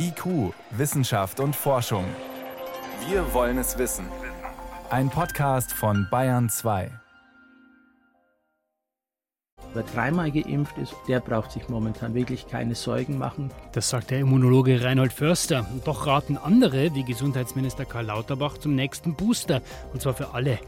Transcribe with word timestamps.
IQ, 0.00 0.54
Wissenschaft 0.70 1.40
und 1.40 1.56
Forschung. 1.56 2.04
Wir 3.08 3.34
wollen 3.34 3.58
es 3.58 3.78
wissen. 3.78 4.06
Ein 4.90 5.10
Podcast 5.10 5.72
von 5.72 6.06
Bayern 6.08 6.48
2. 6.48 6.90
Wer 9.74 9.82
dreimal 9.82 10.30
geimpft 10.30 10.78
ist, 10.78 10.94
der 11.08 11.18
braucht 11.18 11.50
sich 11.50 11.68
momentan 11.68 12.14
wirklich 12.14 12.46
keine 12.46 12.76
Sorgen 12.76 13.18
machen. 13.18 13.50
Das 13.72 13.90
sagt 13.90 14.10
der 14.10 14.20
Immunologe 14.20 14.84
Reinhold 14.84 15.12
Förster. 15.12 15.66
Doch 15.84 16.06
raten 16.06 16.36
andere, 16.36 16.94
wie 16.94 17.02
Gesundheitsminister 17.02 17.84
Karl 17.84 18.06
Lauterbach, 18.06 18.58
zum 18.58 18.76
nächsten 18.76 19.14
Booster. 19.14 19.62
Und 19.92 20.00
zwar 20.00 20.14
für 20.14 20.32
alle. 20.32 20.60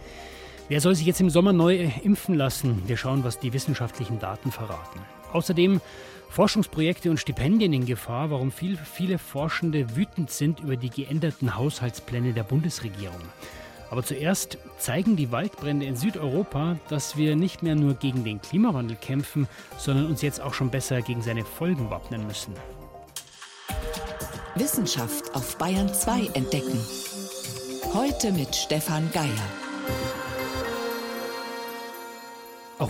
Wer 0.68 0.80
soll 0.80 0.96
sich 0.96 1.06
jetzt 1.06 1.20
im 1.20 1.30
Sommer 1.30 1.52
neu 1.52 1.88
impfen 2.02 2.34
lassen? 2.34 2.82
Wir 2.86 2.96
schauen, 2.96 3.22
was 3.22 3.38
die 3.38 3.52
wissenschaftlichen 3.52 4.18
Daten 4.18 4.50
verraten. 4.50 5.00
Außerdem 5.32 5.80
Forschungsprojekte 6.30 7.10
und 7.10 7.18
Stipendien 7.18 7.72
in 7.72 7.86
Gefahr, 7.86 8.30
warum 8.30 8.52
viel, 8.52 8.76
viele 8.76 9.18
Forschende 9.18 9.96
wütend 9.96 10.30
sind 10.30 10.60
über 10.60 10.76
die 10.76 10.88
geänderten 10.88 11.56
Haushaltspläne 11.56 12.32
der 12.32 12.44
Bundesregierung. 12.44 13.20
Aber 13.90 14.04
zuerst 14.04 14.56
zeigen 14.78 15.16
die 15.16 15.32
Waldbrände 15.32 15.84
in 15.84 15.96
Südeuropa, 15.96 16.78
dass 16.88 17.16
wir 17.16 17.34
nicht 17.34 17.64
mehr 17.64 17.74
nur 17.74 17.94
gegen 17.94 18.22
den 18.22 18.40
Klimawandel 18.40 18.96
kämpfen, 18.96 19.48
sondern 19.76 20.06
uns 20.06 20.22
jetzt 20.22 20.40
auch 20.40 20.54
schon 20.54 20.70
besser 20.70 21.02
gegen 21.02 21.22
seine 21.22 21.44
Folgen 21.44 21.90
wappnen 21.90 22.24
müssen. 22.24 22.54
Wissenschaft 24.54 25.34
auf 25.34 25.58
Bayern 25.58 25.92
2 25.92 26.26
entdecken. 26.34 26.78
Heute 27.92 28.30
mit 28.30 28.54
Stefan 28.54 29.10
Geier. 29.12 30.19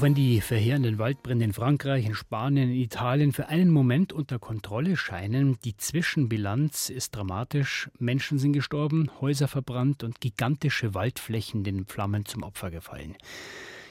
Auch 0.00 0.04
wenn 0.04 0.14
die 0.14 0.40
verheerenden 0.40 0.96
Waldbrände 0.96 1.44
in 1.44 1.52
Frankreich, 1.52 2.06
in 2.06 2.14
Spanien, 2.14 2.70
in 2.70 2.76
Italien 2.76 3.32
für 3.32 3.48
einen 3.48 3.70
Moment 3.70 4.14
unter 4.14 4.38
Kontrolle 4.38 4.96
scheinen, 4.96 5.58
die 5.62 5.76
Zwischenbilanz 5.76 6.88
ist 6.88 7.14
dramatisch. 7.14 7.90
Menschen 7.98 8.38
sind 8.38 8.54
gestorben, 8.54 9.10
Häuser 9.20 9.46
verbrannt 9.46 10.02
und 10.02 10.18
gigantische 10.22 10.94
Waldflächen 10.94 11.64
den 11.64 11.84
Flammen 11.84 12.24
zum 12.24 12.44
Opfer 12.44 12.70
gefallen. 12.70 13.14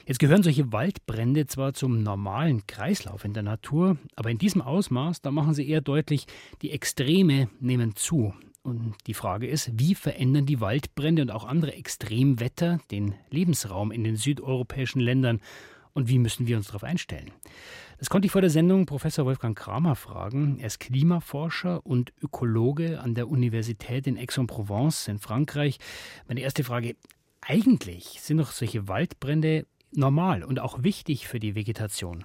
Jetzt 0.04 0.18
gehören 0.18 0.42
solche 0.42 0.72
Waldbrände 0.72 1.46
zwar 1.46 1.74
zum 1.74 2.02
normalen 2.02 2.66
Kreislauf 2.66 3.24
in 3.24 3.32
der 3.32 3.44
Natur, 3.44 3.96
aber 4.16 4.32
in 4.32 4.38
diesem 4.38 4.62
Ausmaß, 4.62 5.22
da 5.22 5.30
machen 5.30 5.54
sie 5.54 5.68
eher 5.68 5.80
deutlich, 5.80 6.26
die 6.60 6.72
Extreme 6.72 7.50
nehmen 7.60 7.94
zu. 7.94 8.34
Und 8.62 8.96
die 9.06 9.14
Frage 9.14 9.46
ist, 9.46 9.78
wie 9.78 9.94
verändern 9.94 10.44
die 10.44 10.60
Waldbrände 10.60 11.22
und 11.22 11.30
auch 11.30 11.44
andere 11.44 11.74
Extremwetter 11.74 12.80
den 12.90 13.14
Lebensraum 13.30 13.92
in 13.92 14.02
den 14.02 14.16
südeuropäischen 14.16 15.00
Ländern? 15.00 15.40
Und 16.00 16.08
wie 16.08 16.18
müssen 16.18 16.46
wir 16.46 16.56
uns 16.56 16.68
darauf 16.68 16.82
einstellen? 16.82 17.30
Das 17.98 18.08
konnte 18.08 18.24
ich 18.24 18.32
vor 18.32 18.40
der 18.40 18.48
Sendung 18.48 18.86
Professor 18.86 19.26
Wolfgang 19.26 19.56
Kramer 19.56 19.94
fragen. 19.94 20.56
Er 20.58 20.68
ist 20.68 20.80
Klimaforscher 20.80 21.84
und 21.84 22.14
Ökologe 22.22 22.98
an 23.00 23.14
der 23.14 23.28
Universität 23.28 24.06
in 24.06 24.16
Aix-en-Provence 24.16 25.08
in 25.08 25.18
Frankreich. 25.18 25.78
Meine 26.26 26.40
erste 26.40 26.64
Frage, 26.64 26.96
eigentlich 27.42 28.22
sind 28.22 28.38
doch 28.38 28.52
solche 28.52 28.88
Waldbrände 28.88 29.66
normal 29.94 30.42
und 30.42 30.60
auch 30.60 30.82
wichtig 30.82 31.28
für 31.28 31.38
die 31.38 31.54
Vegetation. 31.54 32.24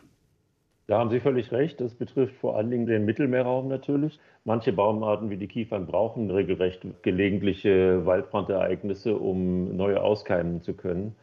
Da 0.87 0.99
haben 0.99 1.09
Sie 1.09 1.19
völlig 1.19 1.51
recht. 1.51 1.81
Das 1.81 1.95
betrifft 1.95 2.35
vor 2.35 2.55
allen 2.55 2.69
Dingen 2.69 2.85
den 2.85 3.03
Mittelmeerraum 3.03 3.67
natürlich. 3.67 4.19
Manche 4.43 4.71
Baumarten 4.71 5.29
wie 5.29 5.37
die 5.37 5.47
Kiefern 5.47 5.87
brauchen 5.87 6.29
regelrecht 6.31 6.85
gelegentliche 7.01 8.05
Waldbrandereignisse, 8.05 9.17
um 9.17 9.75
neue 9.75 10.01
auskeimen 10.01 10.61
zu 10.61 10.73
können. 10.73 11.15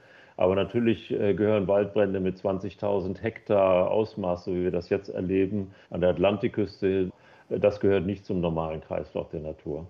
Aber 0.43 0.57
natürlich 0.57 1.09
äh, 1.13 1.35
gehören 1.35 1.69
Waldbrände 1.69 2.19
mit 2.19 2.37
20.000 2.37 3.23
Hektar 3.23 3.89
Ausmaß, 3.93 4.47
so 4.47 4.53
wie 4.53 4.65
wir 4.65 4.73
das 4.73 4.89
jetzt 4.89 5.09
erleben, 5.09 5.71
an 5.91 6.01
der 6.01 6.11
Atlantikküste, 6.11 7.13
äh, 7.49 7.61
das 7.61 7.79
gehört 7.79 8.07
nicht 8.07 8.27
zum 8.27 8.41
normalen 8.41 8.81
Kreislauf 8.81 9.29
der 9.31 9.39
Natur. 9.39 9.87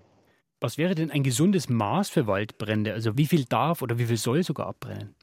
Was 0.61 0.77
wäre 0.77 0.93
denn 0.93 1.09
ein 1.09 1.23
gesundes 1.23 1.69
Maß 1.69 2.11
für 2.11 2.27
Waldbrände? 2.27 2.93
Also 2.93 3.17
wie 3.17 3.25
viel 3.25 3.45
darf 3.45 3.81
oder 3.81 3.97
wie 3.97 4.05
viel 4.05 4.17
soll 4.17 4.43
sogar 4.43 4.67
abbrennen? 4.67 5.15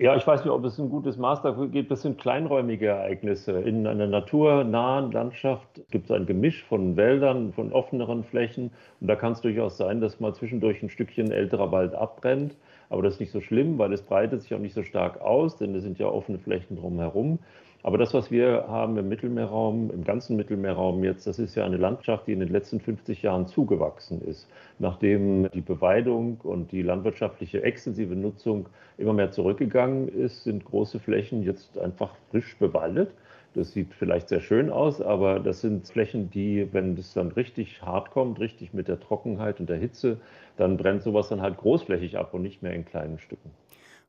Ja, 0.00 0.14
ich 0.14 0.24
weiß 0.24 0.44
nicht, 0.44 0.52
ob 0.52 0.64
es 0.64 0.78
ein 0.78 0.90
gutes 0.90 1.16
Maß 1.16 1.42
dafür 1.42 1.66
gibt. 1.66 1.90
Das 1.90 2.02
sind 2.02 2.18
kleinräumige 2.20 2.86
Ereignisse. 2.86 3.60
In 3.62 3.84
einer 3.84 4.06
naturnahen 4.06 5.10
Landschaft 5.10 5.66
gibt 5.90 6.04
es 6.04 6.12
ein 6.12 6.24
Gemisch 6.24 6.62
von 6.62 6.96
Wäldern, 6.96 7.52
von 7.52 7.72
offeneren 7.72 8.22
Flächen. 8.22 8.70
Und 9.00 9.08
da 9.08 9.16
kann 9.16 9.32
es 9.32 9.40
durchaus 9.40 9.76
sein, 9.76 10.00
dass 10.00 10.20
mal 10.20 10.32
zwischendurch 10.32 10.80
ein 10.84 10.88
Stückchen 10.88 11.32
älterer 11.32 11.72
Wald 11.72 11.96
abbrennt. 11.96 12.54
Aber 12.90 13.02
das 13.02 13.14
ist 13.14 13.20
nicht 13.20 13.32
so 13.32 13.40
schlimm, 13.40 13.76
weil 13.78 13.92
es 13.92 14.02
breitet 14.02 14.42
sich 14.42 14.54
auch 14.54 14.60
nicht 14.60 14.74
so 14.74 14.84
stark 14.84 15.20
aus, 15.20 15.56
denn 15.56 15.74
es 15.74 15.82
sind 15.82 15.98
ja 15.98 16.06
offene 16.06 16.38
Flächen 16.38 16.76
drumherum. 16.76 17.40
Aber 17.84 17.96
das, 17.96 18.12
was 18.12 18.30
wir 18.30 18.64
haben 18.66 18.96
im 18.98 19.08
Mittelmeerraum, 19.08 19.90
im 19.92 20.02
ganzen 20.02 20.36
Mittelmeerraum 20.36 21.04
jetzt, 21.04 21.26
das 21.28 21.38
ist 21.38 21.54
ja 21.54 21.64
eine 21.64 21.76
Landschaft, 21.76 22.26
die 22.26 22.32
in 22.32 22.40
den 22.40 22.48
letzten 22.48 22.80
50 22.80 23.22
Jahren 23.22 23.46
zugewachsen 23.46 24.20
ist, 24.26 24.48
nachdem 24.80 25.48
die 25.52 25.60
Beweidung 25.60 26.38
und 26.42 26.72
die 26.72 26.82
landwirtschaftliche 26.82 27.62
extensive 27.62 28.16
Nutzung 28.16 28.68
immer 28.96 29.12
mehr 29.12 29.30
zurückgegangen 29.30 30.08
ist, 30.08 30.42
sind 30.42 30.64
große 30.64 30.98
Flächen 30.98 31.44
jetzt 31.44 31.78
einfach 31.78 32.10
frisch 32.30 32.56
bewaldet. 32.58 33.12
Das 33.54 33.72
sieht 33.72 33.94
vielleicht 33.94 34.28
sehr 34.28 34.40
schön 34.40 34.70
aus, 34.70 35.00
aber 35.00 35.40
das 35.40 35.60
sind 35.60 35.86
Flächen, 35.86 36.30
die, 36.30 36.68
wenn 36.72 36.96
es 36.98 37.14
dann 37.14 37.32
richtig 37.32 37.82
hart 37.82 38.10
kommt, 38.10 38.40
richtig 38.40 38.74
mit 38.74 38.88
der 38.88 39.00
Trockenheit 39.00 39.60
und 39.60 39.68
der 39.68 39.78
Hitze, 39.78 40.20
dann 40.56 40.76
brennt 40.76 41.02
sowas 41.02 41.28
dann 41.28 41.40
halt 41.40 41.56
großflächig 41.56 42.18
ab 42.18 42.34
und 42.34 42.42
nicht 42.42 42.62
mehr 42.62 42.72
in 42.72 42.84
kleinen 42.84 43.18
Stücken. 43.18 43.50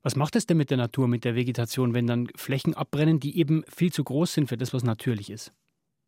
Was 0.01 0.15
macht 0.15 0.35
es 0.35 0.45
denn 0.45 0.57
mit 0.57 0.69
der 0.69 0.77
Natur, 0.77 1.07
mit 1.07 1.25
der 1.25 1.35
Vegetation, 1.35 1.93
wenn 1.93 2.07
dann 2.07 2.29
Flächen 2.35 2.73
abbrennen, 2.73 3.19
die 3.19 3.37
eben 3.37 3.63
viel 3.67 3.91
zu 3.91 4.03
groß 4.03 4.33
sind 4.33 4.47
für 4.47 4.55
das, 4.55 4.73
was 4.73 4.83
natürlich 4.83 5.29
ist? 5.29 5.53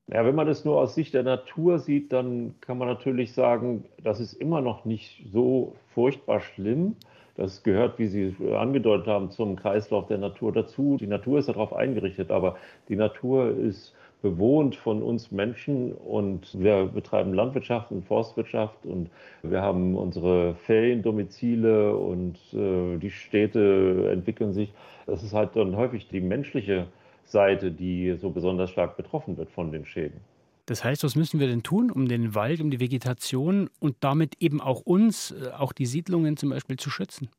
Ja, 0.07 0.25
wenn 0.25 0.35
man 0.35 0.47
das 0.47 0.65
nur 0.65 0.79
aus 0.79 0.95
Sicht 0.95 1.13
der 1.13 1.23
Natur 1.23 1.79
sieht, 1.79 2.11
dann 2.11 2.55
kann 2.61 2.77
man 2.77 2.87
natürlich 2.87 3.33
sagen, 3.33 3.85
das 4.03 4.19
ist 4.19 4.33
immer 4.33 4.61
noch 4.61 4.85
nicht 4.85 5.23
so 5.31 5.75
furchtbar 5.93 6.39
schlimm. 6.39 6.95
Das 7.35 7.63
gehört, 7.63 7.97
wie 7.97 8.07
Sie 8.07 8.35
angedeutet 8.53 9.07
haben, 9.07 9.31
zum 9.31 9.55
Kreislauf 9.55 10.07
der 10.07 10.17
Natur 10.17 10.51
dazu. 10.51 10.97
Die 10.99 11.07
Natur 11.07 11.39
ist 11.39 11.49
darauf 11.49 11.73
eingerichtet, 11.73 12.29
aber 12.31 12.57
die 12.89 12.95
Natur 12.95 13.57
ist 13.57 13.93
bewohnt 14.21 14.75
von 14.75 15.01
uns 15.01 15.31
Menschen 15.31 15.93
und 15.93 16.47
wir 16.59 16.85
betreiben 16.85 17.33
Landwirtschaft 17.33 17.91
und 17.91 18.05
Forstwirtschaft 18.05 18.85
und 18.85 19.09
wir 19.41 19.61
haben 19.61 19.95
unsere 19.95 20.55
Feriendomizile 20.55 21.95
und 21.95 22.37
äh, 22.53 22.97
die 22.97 23.09
Städte 23.09 24.09
entwickeln 24.11 24.53
sich. 24.53 24.71
Das 25.07 25.23
ist 25.23 25.33
halt 25.33 25.55
dann 25.55 25.75
häufig 25.75 26.07
die 26.07 26.21
menschliche 26.21 26.87
Seite, 27.23 27.71
die 27.71 28.15
so 28.19 28.29
besonders 28.29 28.69
stark 28.69 28.97
betroffen 28.97 29.37
wird 29.37 29.49
von 29.49 29.71
den 29.71 29.85
Schäden. 29.85 30.19
Das 30.67 30.83
heißt, 30.83 31.03
was 31.03 31.15
müssen 31.15 31.39
wir 31.39 31.47
denn 31.47 31.63
tun, 31.63 31.91
um 31.91 32.07
den 32.07 32.35
Wald, 32.35 32.61
um 32.61 32.69
die 32.69 32.79
Vegetation 32.79 33.69
und 33.79 33.95
damit 34.01 34.35
eben 34.39 34.61
auch 34.61 34.81
uns, 34.81 35.31
äh, 35.31 35.49
auch 35.57 35.73
die 35.73 35.85
Siedlungen 35.85 36.37
zum 36.37 36.51
Beispiel 36.51 36.77
zu 36.77 36.89
schützen? 36.89 37.29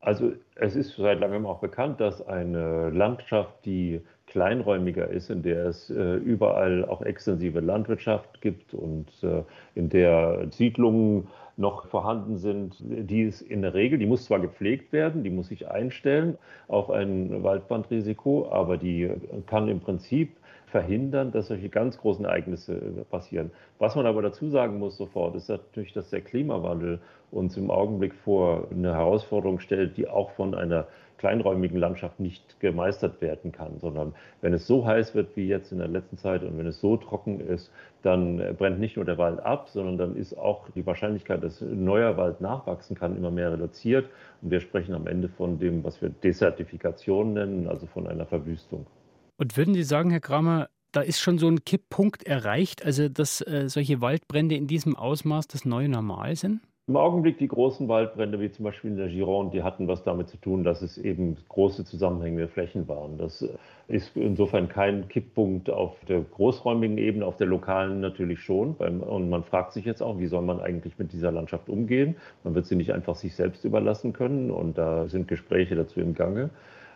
Also 0.00 0.32
es 0.54 0.76
ist 0.76 0.96
seit 0.96 1.20
langem 1.20 1.46
auch 1.46 1.60
bekannt, 1.60 2.00
dass 2.00 2.22
eine 2.26 2.90
Landschaft, 2.90 3.64
die 3.66 4.00
kleinräumiger 4.30 5.08
ist, 5.08 5.28
in 5.28 5.42
der 5.42 5.66
es 5.66 5.90
äh, 5.90 6.14
überall 6.14 6.84
auch 6.84 7.02
extensive 7.02 7.60
Landwirtschaft 7.60 8.40
gibt 8.40 8.72
und 8.72 9.08
äh, 9.22 9.42
in 9.74 9.88
der 9.88 10.46
Siedlungen 10.50 11.28
noch 11.56 11.86
vorhanden 11.86 12.38
sind, 12.38 12.76
die 12.80 13.22
ist 13.22 13.42
in 13.42 13.62
der 13.62 13.74
Regel, 13.74 13.98
die 13.98 14.06
muss 14.06 14.24
zwar 14.24 14.40
gepflegt 14.40 14.92
werden, 14.92 15.24
die 15.24 15.30
muss 15.30 15.48
sich 15.48 15.68
einstellen 15.68 16.38
auf 16.68 16.90
ein 16.90 17.42
Waldbrandrisiko, 17.42 18.48
aber 18.50 18.78
die 18.78 19.10
kann 19.46 19.68
im 19.68 19.80
Prinzip 19.80 20.30
verhindern, 20.70 21.32
dass 21.32 21.48
solche 21.48 21.68
ganz 21.68 21.98
großen 21.98 22.24
Ereignisse 22.24 22.74
äh, 22.74 23.04
passieren. 23.10 23.50
Was 23.78 23.96
man 23.96 24.06
aber 24.06 24.22
dazu 24.22 24.48
sagen 24.48 24.78
muss 24.78 24.96
sofort, 24.96 25.34
ist 25.34 25.48
natürlich, 25.48 25.92
dass 25.92 26.10
der 26.10 26.20
Klimawandel 26.20 27.00
uns 27.32 27.56
im 27.56 27.70
Augenblick 27.70 28.14
vor 28.14 28.68
eine 28.70 28.94
Herausforderung 28.94 29.60
stellt, 29.60 29.96
die 29.96 30.08
auch 30.08 30.30
von 30.30 30.54
einer 30.54 30.86
kleinräumigen 31.20 31.78
Landschaft 31.78 32.18
nicht 32.18 32.58
gemeistert 32.60 33.20
werden 33.20 33.52
kann, 33.52 33.78
sondern 33.78 34.14
wenn 34.40 34.54
es 34.54 34.66
so 34.66 34.86
heiß 34.86 35.14
wird 35.14 35.36
wie 35.36 35.46
jetzt 35.46 35.70
in 35.70 35.76
der 35.76 35.86
letzten 35.86 36.16
Zeit 36.16 36.42
und 36.42 36.56
wenn 36.56 36.66
es 36.66 36.80
so 36.80 36.96
trocken 36.96 37.40
ist, 37.40 37.70
dann 38.00 38.38
brennt 38.56 38.80
nicht 38.80 38.96
nur 38.96 39.04
der 39.04 39.18
Wald 39.18 39.38
ab, 39.40 39.68
sondern 39.68 39.98
dann 39.98 40.16
ist 40.16 40.32
auch 40.38 40.70
die 40.74 40.86
Wahrscheinlichkeit, 40.86 41.44
dass 41.44 41.60
neuer 41.60 42.16
Wald 42.16 42.40
nachwachsen 42.40 42.96
kann, 42.96 43.18
immer 43.18 43.30
mehr 43.30 43.52
reduziert. 43.52 44.08
Und 44.40 44.50
wir 44.50 44.60
sprechen 44.60 44.94
am 44.94 45.06
Ende 45.06 45.28
von 45.28 45.58
dem, 45.58 45.84
was 45.84 46.00
wir 46.00 46.08
Desertifikation 46.08 47.34
nennen, 47.34 47.68
also 47.68 47.84
von 47.84 48.06
einer 48.06 48.24
Verwüstung. 48.24 48.86
Und 49.36 49.58
würden 49.58 49.74
Sie 49.74 49.82
sagen, 49.82 50.10
Herr 50.10 50.20
Kramer, 50.20 50.68
da 50.92 51.02
ist 51.02 51.20
schon 51.20 51.36
so 51.36 51.48
ein 51.48 51.66
Kipppunkt 51.66 52.22
erreicht, 52.22 52.82
also 52.82 53.10
dass 53.10 53.42
äh, 53.42 53.68
solche 53.68 54.00
Waldbrände 54.00 54.54
in 54.54 54.66
diesem 54.66 54.96
Ausmaß 54.96 55.48
das 55.48 55.66
neue 55.66 55.90
Normal 55.90 56.34
sind? 56.34 56.60
Im 56.90 56.96
Augenblick 56.96 57.38
die 57.38 57.46
großen 57.46 57.86
Waldbrände, 57.86 58.40
wie 58.40 58.50
zum 58.50 58.64
Beispiel 58.64 58.90
in 58.90 58.96
der 58.96 59.06
Gironde, 59.06 59.52
die 59.52 59.62
hatten 59.62 59.86
was 59.86 60.02
damit 60.02 60.28
zu 60.28 60.38
tun, 60.38 60.64
dass 60.64 60.82
es 60.82 60.98
eben 60.98 61.36
große 61.48 61.84
zusammenhängende 61.84 62.48
Flächen 62.48 62.88
waren. 62.88 63.16
Das 63.16 63.48
ist 63.86 64.16
insofern 64.16 64.68
kein 64.68 65.06
Kipppunkt 65.06 65.70
auf 65.70 65.94
der 66.08 66.20
großräumigen 66.20 66.98
Ebene, 66.98 67.26
auf 67.26 67.36
der 67.36 67.46
lokalen 67.46 68.00
natürlich 68.00 68.40
schon. 68.40 68.74
Und 68.74 69.30
man 69.30 69.44
fragt 69.44 69.72
sich 69.72 69.84
jetzt 69.84 70.02
auch, 70.02 70.18
wie 70.18 70.26
soll 70.26 70.42
man 70.42 70.58
eigentlich 70.58 70.98
mit 70.98 71.12
dieser 71.12 71.30
Landschaft 71.30 71.68
umgehen? 71.68 72.16
Man 72.42 72.56
wird 72.56 72.66
sie 72.66 72.74
nicht 72.74 72.92
einfach 72.92 73.14
sich 73.14 73.36
selbst 73.36 73.64
überlassen 73.64 74.12
können 74.12 74.50
und 74.50 74.76
da 74.76 75.06
sind 75.06 75.28
Gespräche 75.28 75.76
dazu 75.76 76.00
im 76.00 76.14
Gange. 76.14 76.50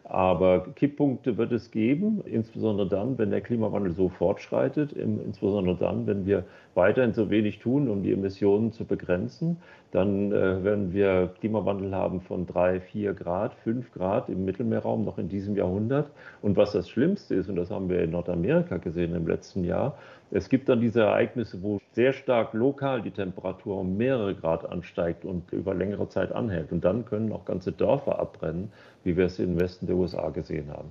Aber 0.06 0.66
Kipppunkte 0.74 1.38
wird 1.38 1.50
es 1.52 1.70
geben, 1.70 2.22
insbesondere 2.26 2.86
dann, 2.86 3.16
wenn 3.16 3.30
der 3.30 3.40
Klimawandel 3.40 3.92
so 3.92 4.10
fortschreitet, 4.10 4.92
insbesondere 4.92 5.76
dann, 5.76 6.06
wenn 6.06 6.26
wir 6.26 6.44
weiterhin 6.74 7.14
so 7.14 7.30
wenig 7.30 7.58
tun, 7.58 7.88
um 7.88 8.02
die 8.02 8.12
Emissionen 8.12 8.70
zu 8.70 8.84
begrenzen. 8.84 9.56
Dann 9.92 10.30
äh, 10.30 10.62
werden 10.62 10.92
wir 10.92 11.32
Klimawandel 11.40 11.94
haben 11.94 12.20
von 12.20 12.46
drei, 12.46 12.80
vier 12.80 13.14
Grad, 13.14 13.54
fünf 13.54 13.92
Grad 13.92 14.28
im 14.28 14.44
Mittelmeerraum 14.44 15.04
noch 15.04 15.16
in 15.16 15.28
diesem 15.28 15.56
Jahrhundert. 15.56 16.10
Und 16.42 16.56
was 16.56 16.72
das 16.72 16.90
Schlimmste 16.90 17.36
ist, 17.36 17.48
und 17.48 17.56
das 17.56 17.70
haben 17.70 17.88
wir 17.88 18.02
in 18.02 18.10
Nordamerika 18.10 18.76
gesehen 18.76 19.14
im 19.14 19.26
letzten 19.26 19.64
Jahr, 19.64 19.96
es 20.34 20.48
gibt 20.48 20.68
dann 20.68 20.80
diese 20.80 21.02
Ereignisse, 21.02 21.62
wo 21.62 21.80
sehr 21.92 22.12
stark 22.12 22.54
lokal 22.54 23.02
die 23.02 23.12
Temperatur 23.12 23.78
um 23.78 23.96
mehrere 23.96 24.34
Grad 24.34 24.68
ansteigt 24.68 25.24
und 25.24 25.52
über 25.52 25.74
längere 25.74 26.08
Zeit 26.08 26.32
anhält. 26.32 26.72
Und 26.72 26.84
dann 26.84 27.04
können 27.04 27.30
auch 27.32 27.44
ganze 27.44 27.70
Dörfer 27.70 28.18
abbrennen, 28.18 28.72
wie 29.04 29.16
wir 29.16 29.26
es 29.26 29.38
im 29.38 29.58
Westen 29.60 29.86
der 29.86 29.94
USA 29.94 30.30
gesehen 30.30 30.70
haben. 30.72 30.88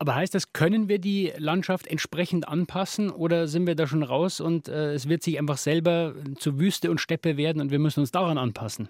Aber 0.00 0.16
heißt 0.16 0.34
das, 0.34 0.52
können 0.52 0.88
wir 0.88 0.98
die 0.98 1.32
Landschaft 1.38 1.86
entsprechend 1.86 2.48
anpassen 2.48 3.10
oder 3.10 3.46
sind 3.46 3.68
wir 3.68 3.76
da 3.76 3.86
schon 3.86 4.02
raus 4.02 4.40
und 4.40 4.68
äh, 4.68 4.92
es 4.92 5.08
wird 5.08 5.22
sich 5.22 5.38
einfach 5.38 5.56
selber 5.56 6.14
zur 6.36 6.58
Wüste 6.58 6.90
und 6.90 7.00
Steppe 7.00 7.36
werden 7.36 7.62
und 7.62 7.70
wir 7.70 7.78
müssen 7.78 8.00
uns 8.00 8.10
daran 8.10 8.38
anpassen? 8.38 8.88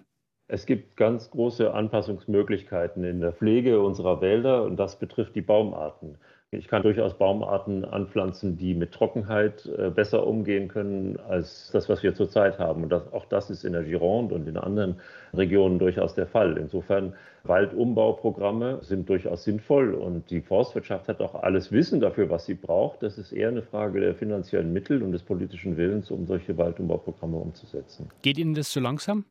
Es 0.49 0.65
gibt 0.65 0.97
ganz 0.97 1.31
große 1.31 1.73
Anpassungsmöglichkeiten 1.73 3.05
in 3.05 3.21
der 3.21 3.33
Pflege 3.33 3.81
unserer 3.81 4.23
Wälder 4.23 4.65
und 4.65 4.77
das 4.77 4.99
betrifft 4.99 5.35
die 5.37 5.43
Baumarten. 5.43 6.17
Ich 6.51 6.69
kann 6.69 6.83
durchaus 6.83 7.15
Baumarten 7.19 7.85
anpflanzen, 7.85 8.57
die 8.57 8.75
mit 8.75 8.93
Trockenheit 8.93 9.67
äh, 9.67 9.91
besser 9.91 10.27
umgehen 10.27 10.69
können 10.69 11.19
als 11.29 11.71
das, 11.73 11.89
was 11.89 12.03
wir 12.03 12.15
zurzeit 12.15 12.59
haben. 12.59 12.85
Und 12.85 12.91
das, 12.91 13.13
auch 13.13 13.25
das 13.27 13.51
ist 13.51 13.65
in 13.65 13.73
der 13.73 13.83
Gironde 13.83 14.35
und 14.35 14.47
in 14.47 14.57
anderen 14.57 15.01
Regionen 15.33 15.79
durchaus 15.79 16.15
der 16.15 16.27
Fall. 16.27 16.57
Insofern 16.57 17.15
Waldumbauprogramme 17.43 18.79
sind 18.83 19.09
durchaus 19.09 19.45
sinnvoll 19.45 19.95
und 19.95 20.31
die 20.31 20.41
Forstwirtschaft 20.41 21.09
hat 21.09 21.21
auch 21.21 21.35
alles 21.35 21.73
Wissen 21.73 22.01
dafür, 22.01 22.31
was 22.31 22.47
sie 22.47 22.55
braucht. 22.55 23.03
Das 23.03 23.19
ist 23.19 23.33
eher 23.33 23.49
eine 23.49 23.63
Frage 23.63 24.01
der 24.01 24.15
finanziellen 24.15 24.73
Mittel 24.73 25.03
und 25.03 25.13
des 25.13 25.23
politischen 25.23 25.77
Willens, 25.77 26.11
um 26.11 26.27
solche 26.27 26.57
Waldumbauprogramme 26.57 27.37
umzusetzen. 27.37 28.09
Geht 28.23 28.39
Ihnen 28.39 28.55
das 28.55 28.71
zu 28.71 28.81
langsam? 28.81 29.25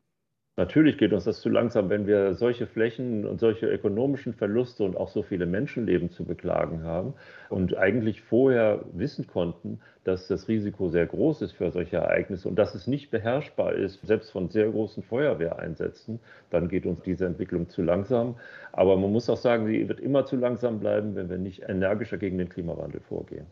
Natürlich 0.56 1.00
geht 1.00 1.14
uns 1.14 1.24
das 1.24 1.42
zu 1.42 1.50
langsam, 1.50 1.90
wenn 1.90 2.06
wir 2.06 2.36
solche 2.36 2.68
Flächen 2.68 3.26
und 3.26 3.40
solche 3.40 3.66
ökonomischen 3.66 4.36
Verluste 4.36 4.84
und 4.84 4.96
auch 4.96 5.08
so 5.10 5.24
viele 5.24 5.48
Menschenleben 5.48 6.12
zu 6.12 6.26
beklagen 6.26 6.84
haben 6.84 7.16
und 7.50 7.76
eigentlich 7.76 8.22
vorher 8.22 8.86
wissen 8.94 9.26
konnten, 9.26 9.80
dass 10.04 10.28
das 10.28 10.48
Risiko 10.48 10.90
sehr 10.90 11.08
groß 11.08 11.42
ist 11.42 11.54
für 11.54 11.72
solche 11.72 11.98
Ereignisse 11.98 12.48
und 12.48 12.56
dass 12.56 12.76
es 12.76 12.86
nicht 12.86 13.10
beherrschbar 13.10 13.74
ist, 13.74 14.06
selbst 14.06 14.30
von 14.30 14.50
sehr 14.50 14.70
großen 14.70 15.02
Feuerwehreinsätzen, 15.02 16.20
dann 16.52 16.70
geht 16.70 16.86
uns 16.86 17.02
diese 17.02 17.26
Entwicklung 17.26 17.68
zu 17.70 17.82
langsam. 17.82 18.36
Aber 18.74 18.96
man 18.96 19.12
muss 19.12 19.32
auch 19.32 19.38
sagen, 19.38 19.66
sie 19.66 19.90
wird 19.90 20.00
immer 20.00 20.28
zu 20.28 20.36
langsam 20.36 20.80
bleiben, 20.80 21.16
wenn 21.16 21.32
wir 21.32 21.40
nicht 21.40 21.64
energischer 21.68 22.18
gegen 22.18 22.38
den 22.38 22.50
Klimawandel 22.50 23.02
vorgehen. 23.02 23.48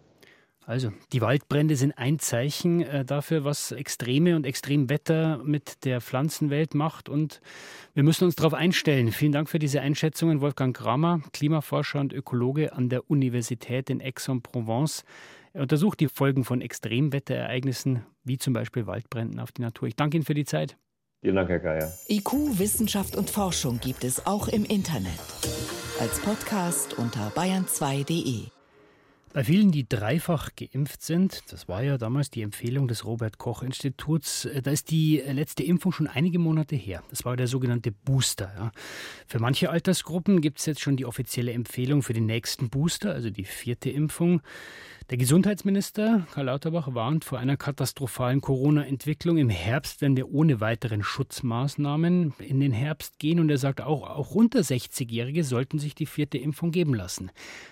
Also, 0.71 0.93
die 1.11 1.19
Waldbrände 1.19 1.75
sind 1.75 1.97
ein 1.97 2.17
Zeichen 2.17 2.81
äh, 2.81 3.03
dafür, 3.03 3.43
was 3.43 3.73
Extreme 3.73 4.37
und 4.37 4.45
Extremwetter 4.45 5.41
mit 5.43 5.83
der 5.83 5.99
Pflanzenwelt 5.99 6.75
macht. 6.75 7.09
Und 7.09 7.41
wir 7.93 8.03
müssen 8.03 8.23
uns 8.23 8.37
darauf 8.37 8.53
einstellen. 8.53 9.11
Vielen 9.11 9.33
Dank 9.33 9.49
für 9.49 9.59
diese 9.59 9.81
Einschätzungen, 9.81 10.39
Wolfgang 10.39 10.73
Kramer, 10.73 11.23
Klimaforscher 11.33 11.99
und 11.99 12.13
Ökologe 12.13 12.71
an 12.71 12.87
der 12.87 13.11
Universität 13.11 13.89
in 13.89 14.01
Aix-en-Provence. 14.01 15.03
Er 15.51 15.63
untersucht 15.63 15.99
die 15.99 16.07
Folgen 16.07 16.45
von 16.45 16.61
Extremwetterereignissen, 16.61 18.05
wie 18.23 18.37
zum 18.37 18.53
Beispiel 18.53 18.87
Waldbränden 18.87 19.41
auf 19.41 19.51
die 19.51 19.63
Natur. 19.63 19.89
Ich 19.89 19.97
danke 19.97 20.15
Ihnen 20.15 20.25
für 20.25 20.35
die 20.35 20.45
Zeit. 20.45 20.77
Vielen 21.19 21.35
Dank, 21.35 21.49
Herr 21.49 21.59
Geier. 21.59 21.91
IQ, 22.07 22.57
Wissenschaft 22.59 23.17
und 23.17 23.29
Forschung 23.29 23.81
gibt 23.81 24.05
es 24.05 24.25
auch 24.25 24.47
im 24.47 24.63
Internet. 24.63 25.19
Als 25.99 26.21
Podcast 26.21 26.97
unter 26.97 27.27
bayern2.de. 27.31 28.60
Bei 29.33 29.45
vielen, 29.45 29.71
die 29.71 29.87
dreifach 29.87 30.49
geimpft 30.57 31.01
sind, 31.01 31.53
das 31.53 31.69
war 31.69 31.81
ja 31.81 31.97
damals 31.97 32.31
die 32.31 32.41
Empfehlung 32.41 32.89
des 32.89 33.05
Robert 33.05 33.37
Koch 33.37 33.63
Instituts, 33.63 34.43
äh, 34.43 34.61
da 34.61 34.71
ist 34.71 34.91
die 34.91 35.23
letzte 35.25 35.63
Impfung 35.63 35.93
schon 35.93 36.07
einige 36.07 36.37
Monate 36.37 36.75
her. 36.75 37.01
Das 37.09 37.23
war 37.23 37.37
der 37.37 37.47
sogenannte 37.47 37.93
Booster. 37.93 38.51
Ja. 38.57 38.71
Für 39.27 39.39
manche 39.39 39.69
Altersgruppen 39.69 40.41
gibt 40.41 40.59
es 40.59 40.65
jetzt 40.65 40.81
schon 40.81 40.97
die 40.97 41.05
offizielle 41.05 41.53
Empfehlung 41.53 42.03
für 42.03 42.11
den 42.11 42.25
nächsten 42.25 42.69
Booster, 42.69 43.13
also 43.13 43.29
die 43.29 43.45
vierte 43.45 43.89
Impfung. 43.89 44.41
Der 45.11 45.17
Gesundheitsminister 45.17 46.25
Karl 46.33 46.45
Lauterbach 46.45 46.93
warnt 46.93 47.25
vor 47.25 47.37
einer 47.37 47.57
katastrophalen 47.57 48.39
Corona-Entwicklung 48.39 49.37
im 49.37 49.49
Herbst, 49.49 49.99
wenn 49.99 50.15
wir 50.15 50.31
ohne 50.31 50.61
weiteren 50.61 51.03
Schutzmaßnahmen 51.03 52.33
in 52.39 52.61
den 52.61 52.71
Herbst 52.71 53.19
gehen. 53.19 53.41
Und 53.41 53.49
er 53.49 53.57
sagt 53.57 53.81
auch, 53.81 54.09
auch 54.09 54.31
unter 54.31 54.59
60-Jährige 54.59 55.43
sollten 55.43 55.79
sich 55.79 55.95
die 55.95 56.05
vierte 56.05 56.37
Impfung 56.37 56.71
geben 56.71 56.93
lassen. 56.93 57.29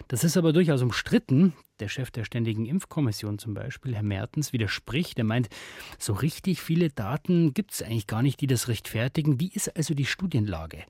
Das 0.09 0.25
ist 0.25 0.35
aber 0.35 0.51
durchaus 0.51 0.81
umstritten. 0.81 1.49
Der 1.80 1.88
Chef 1.88 2.12
der 2.12 2.25
Ständigen 2.25 2.66
Impfkommission 2.66 3.40
zum 3.40 3.54
Beispiel, 3.54 3.96
Herr 3.96 4.04
Mertens, 4.04 4.54
widerspricht. 4.54 5.18
Er 5.18 5.24
meint, 5.24 5.50
so 5.98 6.13
richtig 6.13 6.62
viele 6.62 6.90
Daten 6.90 7.54
gibt 7.54 7.74
es 7.74 7.81
eigentlich 7.81 8.07
gar 8.07 8.22
nicht, 8.22 8.42
die 8.42 8.48
das 8.48 8.68
rechtfertigen. 8.68 9.40
Wie 9.40 9.51
ist 9.54 9.75
also 9.75 9.94
die 9.94 10.06
Studienlage? 10.06 10.84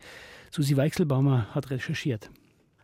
Susi 0.52 0.76
Weichselbaumer 0.78 1.54
hat 1.54 1.70
recherchiert. 1.70 2.32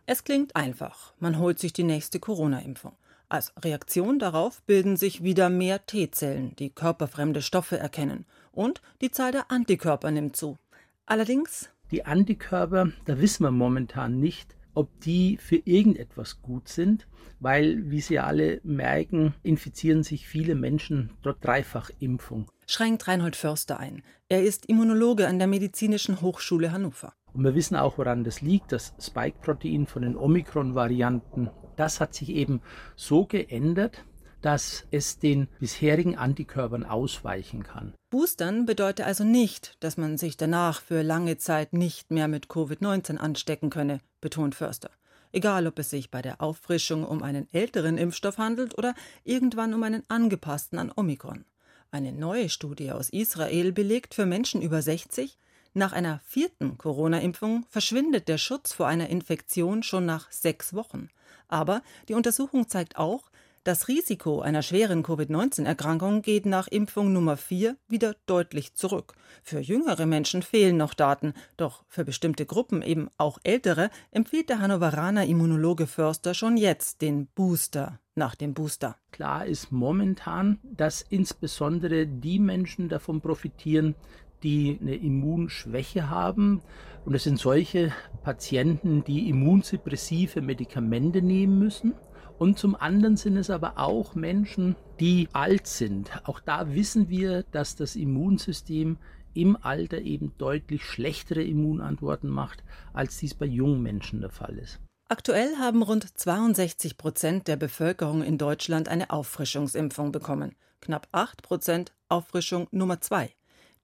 Es 0.06 0.22
klingt 0.22 0.54
einfach. 0.54 1.14
Man 1.18 1.38
holt 1.38 1.58
sich 1.58 1.72
die 1.72 1.82
nächste 1.82 2.20
Corona-Impfung. 2.20 2.92
Als 3.28 3.52
Reaktion 3.58 4.20
darauf 4.20 4.62
bilden 4.62 4.96
sich 4.96 5.24
wieder 5.24 5.50
mehr 5.50 5.84
T-Zellen, 5.84 6.54
die 6.56 6.70
körperfremde 6.70 7.42
Stoffe 7.42 7.76
erkennen, 7.76 8.24
und 8.52 8.80
die 9.00 9.10
Zahl 9.10 9.32
der 9.32 9.50
Antikörper 9.50 10.12
nimmt 10.12 10.36
zu. 10.36 10.58
Allerdings 11.06 11.70
die 11.90 12.04
Antikörper, 12.04 12.90
da 13.04 13.20
wissen 13.20 13.44
wir 13.44 13.52
momentan 13.52 14.18
nicht, 14.18 14.56
ob 14.76 15.00
die 15.00 15.36
für 15.38 15.56
irgendetwas 15.64 16.42
gut 16.42 16.68
sind, 16.68 17.08
weil, 17.40 17.90
wie 17.90 18.00
Sie 18.00 18.18
alle 18.18 18.60
merken, 18.62 19.34
infizieren 19.42 20.02
sich 20.02 20.28
viele 20.28 20.54
Menschen 20.54 21.10
dort 21.22 21.44
Dreifachimpfung. 21.44 22.50
Schränkt 22.66 23.08
Reinhold 23.08 23.36
Förster 23.36 23.80
ein. 23.80 24.02
Er 24.28 24.42
ist 24.42 24.66
Immunologe 24.66 25.26
an 25.28 25.38
der 25.38 25.48
Medizinischen 25.48 26.20
Hochschule 26.20 26.72
Hannover. 26.72 27.12
Und 27.32 27.44
wir 27.44 27.54
wissen 27.54 27.76
auch, 27.76 27.98
woran 27.98 28.24
das 28.24 28.40
liegt. 28.40 28.72
Das 28.72 28.94
Spike-Protein 29.00 29.86
von 29.86 30.02
den 30.02 30.16
Omikron-Varianten 30.16 31.50
das 31.76 32.00
hat 32.00 32.14
sich 32.14 32.30
eben 32.30 32.62
so 32.96 33.26
geändert, 33.26 34.04
dass 34.42 34.86
es 34.90 35.18
den 35.18 35.48
bisherigen 35.58 36.16
Antikörpern 36.16 36.84
ausweichen 36.84 37.62
kann. 37.62 37.94
Boostern 38.10 38.64
bedeutet 38.64 39.06
also 39.06 39.24
nicht, 39.24 39.76
dass 39.80 39.96
man 39.96 40.18
sich 40.18 40.36
danach 40.36 40.80
für 40.80 41.02
lange 41.02 41.36
Zeit 41.36 41.72
nicht 41.72 42.10
mehr 42.10 42.28
mit 42.28 42.46
Covid-19 42.46 43.16
anstecken 43.16 43.70
könne, 43.70 44.00
betont 44.26 44.56
Förster. 44.56 44.90
Egal, 45.30 45.68
ob 45.68 45.78
es 45.78 45.90
sich 45.90 46.10
bei 46.10 46.20
der 46.20 46.42
Auffrischung 46.42 47.04
um 47.04 47.22
einen 47.22 47.46
älteren 47.52 47.96
Impfstoff 47.96 48.38
handelt 48.38 48.76
oder 48.76 48.92
irgendwann 49.22 49.72
um 49.72 49.84
einen 49.84 50.02
angepassten 50.08 50.80
an 50.80 50.92
Omikron. 50.96 51.44
Eine 51.92 52.10
neue 52.10 52.48
Studie 52.48 52.90
aus 52.90 53.08
Israel 53.10 53.70
belegt 53.70 54.14
für 54.14 54.26
Menschen 54.26 54.62
über 54.62 54.82
60, 54.82 55.38
nach 55.74 55.92
einer 55.92 56.20
vierten 56.24 56.76
Corona-Impfung 56.76 57.66
verschwindet 57.68 58.28
der 58.28 58.38
Schutz 58.38 58.72
vor 58.72 58.88
einer 58.88 59.10
Infektion 59.10 59.82
schon 59.82 60.06
nach 60.06 60.32
sechs 60.32 60.72
Wochen. 60.74 61.10
Aber 61.48 61.82
die 62.08 62.14
Untersuchung 62.14 62.66
zeigt 62.66 62.96
auch, 62.96 63.30
das 63.66 63.88
Risiko 63.88 64.40
einer 64.40 64.62
schweren 64.62 65.02
Covid-19-Erkrankung 65.02 66.22
geht 66.22 66.46
nach 66.46 66.68
Impfung 66.68 67.12
Nummer 67.12 67.36
4 67.36 67.76
wieder 67.88 68.14
deutlich 68.26 68.74
zurück. 68.74 69.14
Für 69.42 69.58
jüngere 69.58 70.06
Menschen 70.06 70.42
fehlen 70.42 70.76
noch 70.76 70.94
Daten, 70.94 71.34
doch 71.56 71.84
für 71.88 72.04
bestimmte 72.04 72.46
Gruppen, 72.46 72.80
eben 72.80 73.08
auch 73.18 73.38
ältere, 73.42 73.90
empfiehlt 74.12 74.50
der 74.50 74.60
Hannoveraner 74.60 75.26
Immunologe 75.26 75.88
Förster 75.88 76.32
schon 76.32 76.56
jetzt 76.56 77.02
den 77.02 77.26
Booster 77.26 77.98
nach 78.14 78.36
dem 78.36 78.54
Booster. 78.54 78.96
Klar 79.10 79.46
ist 79.46 79.72
momentan, 79.72 80.60
dass 80.62 81.02
insbesondere 81.02 82.06
die 82.06 82.38
Menschen 82.38 82.88
davon 82.88 83.20
profitieren, 83.20 83.96
die 84.44 84.78
eine 84.80 84.94
Immunschwäche 84.94 86.08
haben. 86.08 86.62
Und 87.04 87.16
es 87.16 87.24
sind 87.24 87.40
solche 87.40 87.92
Patienten, 88.22 89.02
die 89.02 89.28
immunsuppressive 89.28 90.40
Medikamente 90.40 91.20
nehmen 91.20 91.58
müssen. 91.58 91.94
Und 92.38 92.58
zum 92.58 92.74
anderen 92.74 93.16
sind 93.16 93.36
es 93.36 93.50
aber 93.50 93.78
auch 93.78 94.14
Menschen, 94.14 94.76
die 95.00 95.28
alt 95.32 95.66
sind. 95.66 96.10
Auch 96.24 96.40
da 96.40 96.74
wissen 96.74 97.08
wir, 97.08 97.44
dass 97.44 97.76
das 97.76 97.96
Immunsystem 97.96 98.98
im 99.32 99.56
Alter 99.60 100.00
eben 100.00 100.32
deutlich 100.38 100.84
schlechtere 100.84 101.42
Immunantworten 101.42 102.30
macht, 102.30 102.62
als 102.92 103.18
dies 103.18 103.34
bei 103.34 103.46
jungen 103.46 103.82
Menschen 103.82 104.20
der 104.20 104.30
Fall 104.30 104.58
ist. 104.58 104.80
Aktuell 105.08 105.56
haben 105.58 105.82
rund 105.82 106.18
62 106.18 106.96
Prozent 106.96 107.46
der 107.46 107.56
Bevölkerung 107.56 108.22
in 108.22 108.38
Deutschland 108.38 108.88
eine 108.88 109.10
Auffrischungsimpfung 109.10 110.10
bekommen. 110.10 110.56
Knapp 110.80 111.08
8 111.12 111.42
Prozent 111.42 111.92
Auffrischung 112.08 112.66
Nummer 112.70 113.00
2. 113.00 113.35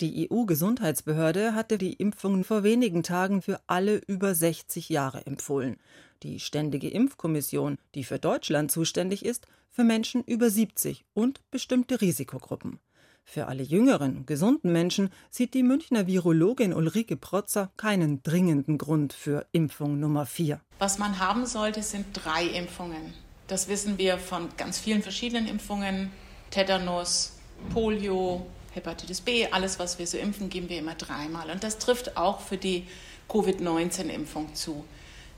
Die 0.02 0.28
EU-Gesundheitsbehörde 0.28 1.54
hatte 1.54 1.78
die 1.78 1.92
Impfung 1.92 2.42
vor 2.42 2.64
wenigen 2.64 3.04
Tagen 3.04 3.40
für 3.40 3.60
alle 3.68 3.98
über 4.08 4.34
60 4.34 4.88
Jahre 4.88 5.24
empfohlen. 5.26 5.76
Die 6.24 6.40
Ständige 6.40 6.90
Impfkommission, 6.90 7.78
die 7.94 8.02
für 8.02 8.18
Deutschland 8.18 8.72
zuständig 8.72 9.24
ist, 9.24 9.46
für 9.70 9.84
Menschen 9.84 10.24
über 10.24 10.50
70 10.50 11.04
und 11.14 11.48
bestimmte 11.52 12.00
Risikogruppen. 12.00 12.80
Für 13.22 13.46
alle 13.46 13.62
jüngeren, 13.62 14.26
gesunden 14.26 14.72
Menschen 14.72 15.10
sieht 15.30 15.54
die 15.54 15.62
Münchner 15.62 16.08
Virologin 16.08 16.74
Ulrike 16.74 17.16
Protzer 17.16 17.70
keinen 17.76 18.24
dringenden 18.24 18.78
Grund 18.78 19.12
für 19.12 19.46
Impfung 19.52 20.00
Nummer 20.00 20.26
4. 20.26 20.60
Was 20.80 20.98
man 20.98 21.20
haben 21.20 21.46
sollte, 21.46 21.84
sind 21.84 22.06
drei 22.12 22.46
Impfungen. 22.46 23.14
Das 23.46 23.68
wissen 23.68 23.98
wir 23.98 24.18
von 24.18 24.48
ganz 24.56 24.80
vielen 24.80 25.02
verschiedenen 25.02 25.46
Impfungen. 25.46 26.10
Tetanus, 26.50 27.34
Polio, 27.72 28.44
Hepatitis 28.74 29.20
B, 29.20 29.46
alles, 29.46 29.78
was 29.78 29.98
wir 29.98 30.06
so 30.06 30.18
impfen, 30.18 30.48
geben 30.48 30.68
wir 30.68 30.78
immer 30.78 30.94
dreimal. 30.94 31.50
Und 31.50 31.62
das 31.62 31.78
trifft 31.78 32.16
auch 32.16 32.40
für 32.40 32.56
die 32.56 32.86
Covid-19-Impfung 33.28 34.54
zu. 34.54 34.84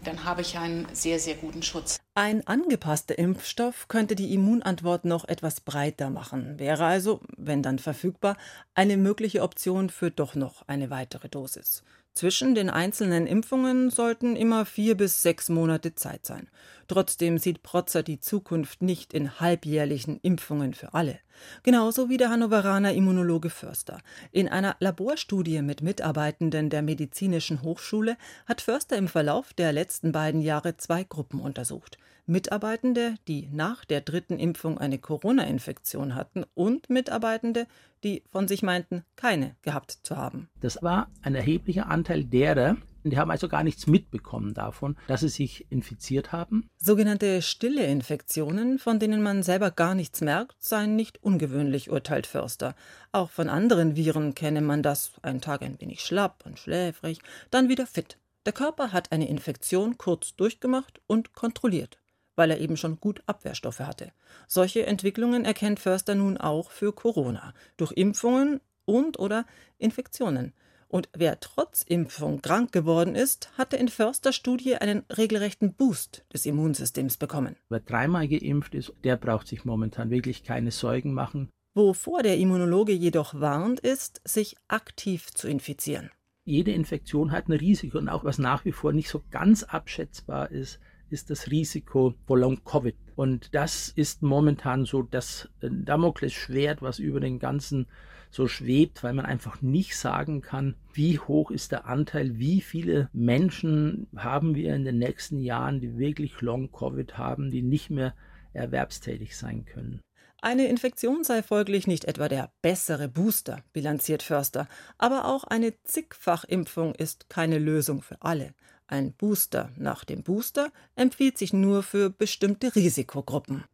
Dann 0.05 0.25
habe 0.25 0.43
ich 0.43 0.59
einen 0.59 0.87
sehr, 0.93 1.19
sehr 1.19 1.35
guten 1.35 1.63
Schutz. 1.63 1.99
Ein 2.15 2.47
angepasster 2.47 3.19
Impfstoff 3.19 3.89
könnte 3.89 4.15
die 4.15 4.35
Immunantwort 4.35 5.05
noch 5.05 5.27
etwas 5.27 5.61
breiter 5.61 6.11
machen, 6.11 6.59
wäre 6.59 6.85
also, 6.85 7.21
wenn 7.37 7.63
dann 7.63 7.79
verfügbar, 7.79 8.37
eine 8.75 8.97
mögliche 8.97 9.43
Option 9.43 9.91
für 9.91 10.11
doch 10.11 10.35
noch 10.35 10.63
eine 10.69 10.91
weitere 10.91 11.29
Dosis. 11.29 11.83
Zwischen 12.15 12.55
den 12.55 12.71
einzelnen 12.71 13.27
Impfungen 13.27 13.91
sollten 13.91 14.37
immer 14.37 14.67
vier 14.67 14.97
bis 14.97 15.23
sechs 15.23 15.49
Monate 15.49 15.97
Zeit 15.97 16.25
sein. 16.25 16.49
Trotzdem 16.87 17.39
sieht 17.39 17.65
Protzer 17.65 18.05
die 18.05 18.21
Zukunft 18.21 18.83
nicht 18.83 19.13
in 19.13 19.41
halbjährlichen 19.41 20.21
Impfungen 20.23 20.75
für 20.75 20.95
alle. 20.95 21.19
Genauso 21.65 22.09
wie 22.09 22.17
der 22.17 22.31
Hannoveraner 22.31 22.93
Immunologe 22.93 23.51
Förster. 23.51 23.99
In 24.31 24.49
einer 24.49 24.77
Laborstudie 24.79 25.61
mit 25.61 25.83
Mitarbeitenden 25.83 26.71
der 26.71 26.83
Medizinischen 26.83 27.63
Hochschule 27.63 28.17
hat 28.47 28.61
Förster 28.61 28.97
im 28.97 29.09
Verlauf 29.09 29.53
der 29.53 29.73
letzten 29.73 30.13
beiden 30.13 30.41
Jahre 30.41 30.77
zwei 30.77 31.03
Gruppen 31.03 31.41
untersucht. 31.41 31.99
Mitarbeitende, 32.27 33.17
die 33.29 33.49
nach 33.53 33.85
der 33.85 34.01
dritten 34.01 34.39
Impfung 34.39 34.79
eine 34.79 34.99
Corona-Infektion 34.99 36.15
hatten 36.15 36.45
und 36.55 36.89
Mitarbeitende, 36.89 37.67
die 38.03 38.23
von 38.31 38.49
sich 38.49 38.63
meinten, 38.63 39.05
keine 39.15 39.57
gehabt 39.61 39.99
zu 40.03 40.17
haben. 40.17 40.49
Das 40.61 40.83
war 40.83 41.11
ein 41.21 41.35
erheblicher 41.35 41.91
Anteil 41.91 42.25
derer, 42.25 42.77
die 43.03 43.19
haben 43.19 43.31
also 43.31 43.49
gar 43.49 43.63
nichts 43.63 43.87
mitbekommen 43.87 44.55
davon, 44.55 44.97
dass 45.07 45.21
sie 45.21 45.29
sich 45.29 45.67
infiziert 45.71 46.33
haben. 46.33 46.71
Sogenannte 46.79 47.43
stille 47.43 47.85
Infektionen, 47.85 48.79
von 48.79 48.99
denen 48.99 49.23
man 49.23 49.43
selber 49.43 49.71
gar 49.71 49.95
nichts 49.95 50.23
merkt, 50.23 50.57
seien 50.61 50.97
nicht 50.97 51.23
ungewöhnlich, 51.23 51.91
urteilt 51.91 52.27
Förster. 52.27 52.75
Auch 53.13 53.29
von 53.29 53.51
anderen 53.51 53.97
Viren 53.97 54.35
kenne 54.35 54.63
man 54.63 54.83
das, 54.83 55.13
einen 55.21 55.43
Tag 55.43 55.61
ein 55.61 55.79
wenig 55.79 56.01
schlapp 56.01 56.45
und 56.47 56.59
schläfrig, 56.59 57.21
dann 57.51 57.69
wieder 57.69 57.87
fit. 57.87 58.17
Der 58.47 58.55
Körper 58.55 58.93
hat 58.93 59.13
eine 59.13 59.29
Infektion 59.29 59.99
kurz 59.99 60.35
durchgemacht 60.37 61.01
und 61.07 61.35
kontrolliert 61.35 61.99
weil 62.37 62.51
er 62.51 62.61
eben 62.61 62.77
schon 62.77 63.01
gut 63.01 63.23
Abwehrstoffe 63.27 63.81
hatte. 63.81 64.13
Solche 64.47 64.87
Entwicklungen 64.87 65.45
erkennt 65.45 65.81
Förster 65.81 66.15
nun 66.15 66.37
auch 66.37 66.71
für 66.71 66.93
Corona 66.93 67.55
durch 67.77 67.93
Impfungen 67.93 68.61
und 68.85 69.19
oder 69.19 69.47
Infektionen. 69.79 70.53
Und 70.89 71.09
wer 71.13 71.41
trotz 71.41 71.83
Impfung 71.83 72.41
krank 72.41 72.71
geworden 72.71 73.17
ist, 73.17 73.51
hatte 73.59 73.77
in 73.77 73.89
Förster 73.89 74.33
Studie 74.33 74.77
einen 74.77 75.03
regelrechten 75.11 75.75
Boost 75.75 76.25
des 76.33 76.47
Immunsystems 76.47 77.17
bekommen. 77.17 77.57
Wer 77.69 77.81
dreimal 77.81 78.29
geimpft 78.29 78.75
ist, 78.77 78.93
der 79.03 79.17
braucht 79.17 79.49
sich 79.49 79.65
momentan 79.65 80.11
wirklich 80.11 80.45
keine 80.45 80.71
Sorgen 80.71 81.13
machen. 81.13 81.49
Wovor 81.75 82.23
der 82.23 82.39
Immunologe 82.39 82.93
jedoch 82.93 83.35
warnt, 83.35 83.81
ist, 83.81 84.21
sich 84.25 84.57
aktiv 84.69 85.33
zu 85.35 85.49
infizieren. 85.49 86.11
Jede 86.45 86.71
Infektion 86.71 87.33
hat 87.33 87.49
ein 87.49 87.53
Risiko 87.53 87.99
und 87.99 88.09
auch 88.09 88.23
was 88.23 88.39
nach 88.39 88.65
wie 88.65 88.73
vor 88.73 88.93
nicht 88.93 89.09
so 89.09 89.25
ganz 89.33 89.65
abschätzbar 89.65 90.53
ist, 90.53 90.79
ist 91.15 91.31
das 91.31 91.51
Risiko 91.51 92.15
vor 92.27 92.39
Long-Covid. 92.39 92.97
Und 93.17 93.55
das 93.55 93.89
ist 93.89 94.23
momentan 94.23 94.85
so 94.85 95.03
das 95.03 95.49
äh, 95.61 95.71
Damoklesschwert, 95.71 96.83
was 96.83 96.99
über 96.99 97.21
den 97.21 97.39
ganzen 97.39 97.87
so 98.31 98.49
schwebt, 98.49 99.05
weil 99.05 99.15
man 99.15 99.27
einfach 99.27 99.63
nicht 99.63 99.97
sagen 99.97 100.43
kann, 100.43 100.75
wie 100.93 101.21
hoch 101.21 101.53
ist 101.53 101.71
der 101.71 101.87
Anteil, 101.87 102.37
wie 102.39 102.61
viele 102.61 103.09
Menschen 103.13 104.09
haben 104.17 104.57
wir 104.57 104.75
in 104.75 104.85
den 104.85 104.99
nächsten 104.99 105.39
Jahren, 105.39 105.81
die 105.81 105.99
wirklich 105.99 106.41
Long-Covid 106.41 107.17
haben, 107.17 107.53
die 107.53 107.63
nicht 107.63 107.91
mehr 107.91 108.13
erwerbstätig 108.53 109.37
sein 109.37 109.65
können. 109.65 110.01
Eine 110.43 110.67
Infektion 110.67 111.25
sei 111.25 111.43
folglich 111.43 111.87
nicht 111.87 112.05
etwa 112.05 112.29
der 112.29 112.53
bessere 112.61 113.09
Booster, 113.09 113.63
bilanziert 113.73 114.23
Förster, 114.23 114.69
aber 114.99 115.25
auch 115.25 115.45
eine 115.45 115.73
Zigfachimpfung 115.85 116.95
ist 116.95 117.31
keine 117.31 117.59
Lösung 117.59 118.03
für 118.03 118.21
alle. 118.21 118.53
Ein 118.87 119.13
Booster 119.13 119.71
nach 119.77 120.05
dem 120.05 120.23
Booster 120.23 120.71
empfiehlt 120.95 121.39
sich 121.39 121.53
nur 121.53 121.83
für 121.83 122.11
bestimmte 122.11 122.75
Risikogruppen. 122.75 123.65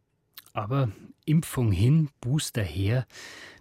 Aber 0.53 0.89
Impfung 1.25 1.71
hin, 1.71 2.09
Booster 2.19 2.63
her. 2.63 3.05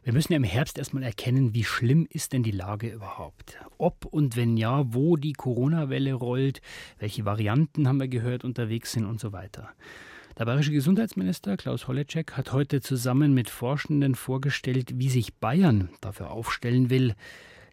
Wir 0.02 0.12
müssen 0.12 0.32
ja 0.32 0.36
im 0.36 0.44
Herbst 0.44 0.78
erstmal 0.78 1.02
erkennen, 1.02 1.54
wie 1.54 1.64
schlimm 1.64 2.06
ist 2.08 2.32
denn 2.32 2.42
die 2.42 2.50
Lage 2.50 2.88
überhaupt? 2.88 3.58
Ob 3.78 4.06
und 4.06 4.36
wenn 4.36 4.56
ja, 4.56 4.92
wo 4.94 5.16
die 5.16 5.32
Corona-Welle 5.32 6.14
rollt, 6.14 6.62
welche 6.98 7.24
Varianten 7.24 7.86
haben 7.86 8.00
wir 8.00 8.08
gehört 8.08 8.44
unterwegs 8.44 8.92
sind 8.92 9.04
und 9.04 9.20
so 9.20 9.32
weiter. 9.32 9.70
Der 10.38 10.46
bayerische 10.46 10.72
Gesundheitsminister 10.72 11.56
Klaus 11.56 11.86
Holleczek 11.86 12.32
hat 12.32 12.52
heute 12.52 12.80
zusammen 12.80 13.34
mit 13.34 13.50
Forschenden 13.50 14.14
vorgestellt, 14.14 14.98
wie 14.98 15.10
sich 15.10 15.34
Bayern 15.34 15.90
dafür 16.00 16.30
aufstellen 16.30 16.90
will. 16.90 17.14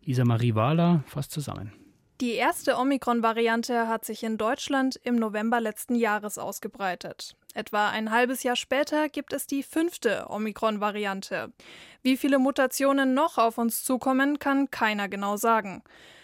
Lisa 0.03 0.25
Marie 0.25 0.55
Wahler 0.55 1.03
fasst 1.07 1.31
zusammen. 1.31 1.71
Die 2.19 2.33
erste 2.33 2.77
Omikron-Variante 2.77 3.87
hat 3.87 4.03
sich 4.03 4.23
in 4.23 4.39
Deutschland 4.39 4.99
im 5.03 5.17
November 5.17 5.61
letzten 5.61 5.93
Jahres 5.93 6.39
ausgebreitet. 6.39 7.35
Etwa 7.53 7.89
ein 7.89 8.09
halbes 8.09 8.41
Jahr 8.41 8.55
später 8.55 9.07
gibt 9.07 9.33
es 9.33 9.45
die 9.45 9.61
fünfte 9.61 10.25
Omikron-Variante. 10.27 11.53
Wie 12.01 12.17
viele 12.17 12.39
Mutationen 12.39 13.13
noch 13.13 13.37
auf 13.37 13.59
uns 13.59 13.83
zukommen, 13.83 14.39
kann 14.39 14.71
keiner 14.71 15.09
genau 15.09 15.37
sagen. 15.37 15.83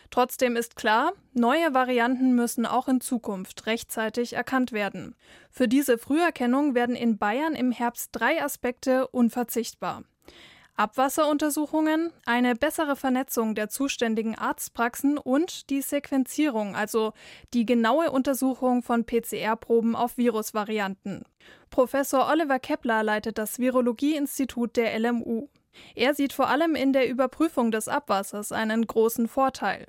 Trotzdem 0.10 0.56
ist 0.56 0.76
klar, 0.76 1.14
neue 1.34 1.76
Varianten 1.76 2.34
müssen 2.34 2.66
auch 2.66 2.88
in 2.88 3.00
Zukunft 3.00 3.68
rechtzeitig 3.68 4.34
erkannt 4.34 4.72
werden. 4.72 5.16
Für 5.52 5.68
diese 5.68 6.00
Früherkennung 6.00 6.74
werden 6.74 6.96
in 6.96 7.20
Bayern 7.20 7.54
im 7.54 7.72
Herbst 7.72 8.10
drei 8.14 8.44
Aspekte 8.44 9.08
unverzichtbar. 9.10 10.04
Abwasseruntersuchungen, 10.76 12.12
eine 12.26 12.56
bessere 12.56 12.96
Vernetzung 12.96 13.54
der 13.54 13.70
zuständigen 13.70 14.36
Arztpraxen 14.36 15.20
und 15.20 15.70
die 15.70 15.82
Sequenzierung, 15.82 16.76
also 16.76 17.14
die 17.54 17.66
genaue 17.66 18.10
Untersuchung 18.10 18.82
von 18.82 19.06
PCR-Proben 19.06 19.96
auf 19.96 20.18
Virusvarianten. 20.18 21.26
Professor 21.70 22.28
Oliver 22.28 22.58
Kepler 22.58 23.04
leitet 23.04 23.38
das 23.38 23.60
Virologieinstitut 23.60 24.76
der 24.76 24.98
LMU. 25.00 25.48
Er 25.96 26.16
sieht 26.16 26.34
vor 26.34 26.50
allem 26.50 26.76
in 26.76 26.92
der 26.92 27.08
Überprüfung 27.08 27.72
des 27.72 27.88
Abwassers 27.88 28.52
einen 28.52 28.88
großen 28.88 29.28
Vorteil. 29.28 29.86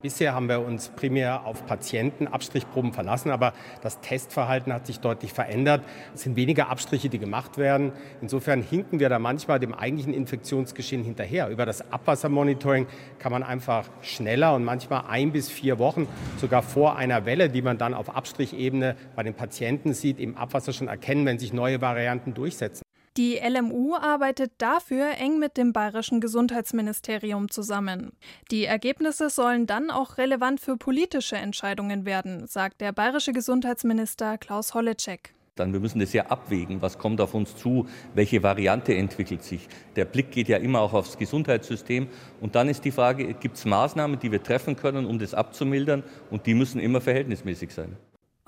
Bisher 0.00 0.32
haben 0.32 0.48
wir 0.48 0.60
uns 0.60 0.90
primär 0.90 1.44
auf 1.44 1.66
Patientenabstrichproben 1.66 2.92
verlassen, 2.92 3.32
aber 3.32 3.52
das 3.82 4.00
Testverhalten 4.00 4.72
hat 4.72 4.86
sich 4.86 5.00
deutlich 5.00 5.32
verändert. 5.32 5.82
Es 6.14 6.22
sind 6.22 6.36
weniger 6.36 6.68
Abstriche, 6.68 7.08
die 7.08 7.18
gemacht 7.18 7.58
werden. 7.58 7.90
Insofern 8.22 8.62
hinken 8.62 9.00
wir 9.00 9.08
da 9.08 9.18
manchmal 9.18 9.58
dem 9.58 9.74
eigentlichen 9.74 10.14
Infektionsgeschehen 10.14 11.02
hinterher. 11.02 11.48
Über 11.48 11.66
das 11.66 11.90
Abwassermonitoring 11.90 12.86
kann 13.18 13.32
man 13.32 13.42
einfach 13.42 13.90
schneller 14.00 14.54
und 14.54 14.62
manchmal 14.62 15.02
ein 15.08 15.32
bis 15.32 15.50
vier 15.50 15.80
Wochen, 15.80 16.06
sogar 16.40 16.62
vor 16.62 16.94
einer 16.94 17.26
Welle, 17.26 17.50
die 17.50 17.62
man 17.62 17.76
dann 17.76 17.92
auf 17.92 18.14
Abstrichebene 18.14 18.94
bei 19.16 19.24
den 19.24 19.34
Patienten 19.34 19.94
sieht, 19.94 20.20
im 20.20 20.36
Abwasser 20.36 20.72
schon 20.72 20.86
erkennen, 20.86 21.26
wenn 21.26 21.40
sich 21.40 21.52
neue 21.52 21.80
Varianten 21.80 22.34
durchsetzen. 22.34 22.87
Die 23.18 23.34
LMU 23.34 23.96
arbeitet 23.96 24.52
dafür 24.58 25.08
eng 25.18 25.40
mit 25.40 25.56
dem 25.56 25.72
bayerischen 25.72 26.20
Gesundheitsministerium 26.20 27.50
zusammen. 27.50 28.12
Die 28.52 28.64
Ergebnisse 28.64 29.28
sollen 29.28 29.66
dann 29.66 29.90
auch 29.90 30.18
relevant 30.18 30.60
für 30.60 30.76
politische 30.76 31.34
Entscheidungen 31.34 32.06
werden, 32.06 32.46
sagt 32.46 32.80
der 32.80 32.92
bayerische 32.92 33.32
Gesundheitsminister 33.32 34.38
Klaus 34.38 34.72
Holleczek. 34.72 35.34
Dann 35.56 35.72
wir 35.72 35.80
müssen 35.80 35.98
das 35.98 36.12
ja 36.12 36.26
abwägen, 36.26 36.80
was 36.80 36.98
kommt 36.98 37.20
auf 37.20 37.34
uns 37.34 37.56
zu, 37.56 37.88
welche 38.14 38.44
Variante 38.44 38.94
entwickelt 38.94 39.42
sich. 39.42 39.66
Der 39.96 40.04
Blick 40.04 40.30
geht 40.30 40.46
ja 40.46 40.58
immer 40.58 40.80
auch 40.80 40.92
aufs 40.92 41.18
Gesundheitssystem 41.18 42.06
und 42.40 42.54
dann 42.54 42.68
ist 42.68 42.84
die 42.84 42.92
Frage, 42.92 43.34
gibt 43.34 43.56
es 43.56 43.64
Maßnahmen, 43.64 44.20
die 44.20 44.30
wir 44.30 44.44
treffen 44.44 44.76
können, 44.76 45.06
um 45.06 45.18
das 45.18 45.34
abzumildern 45.34 46.04
und 46.30 46.46
die 46.46 46.54
müssen 46.54 46.78
immer 46.78 47.00
verhältnismäßig 47.00 47.74
sein. 47.74 47.96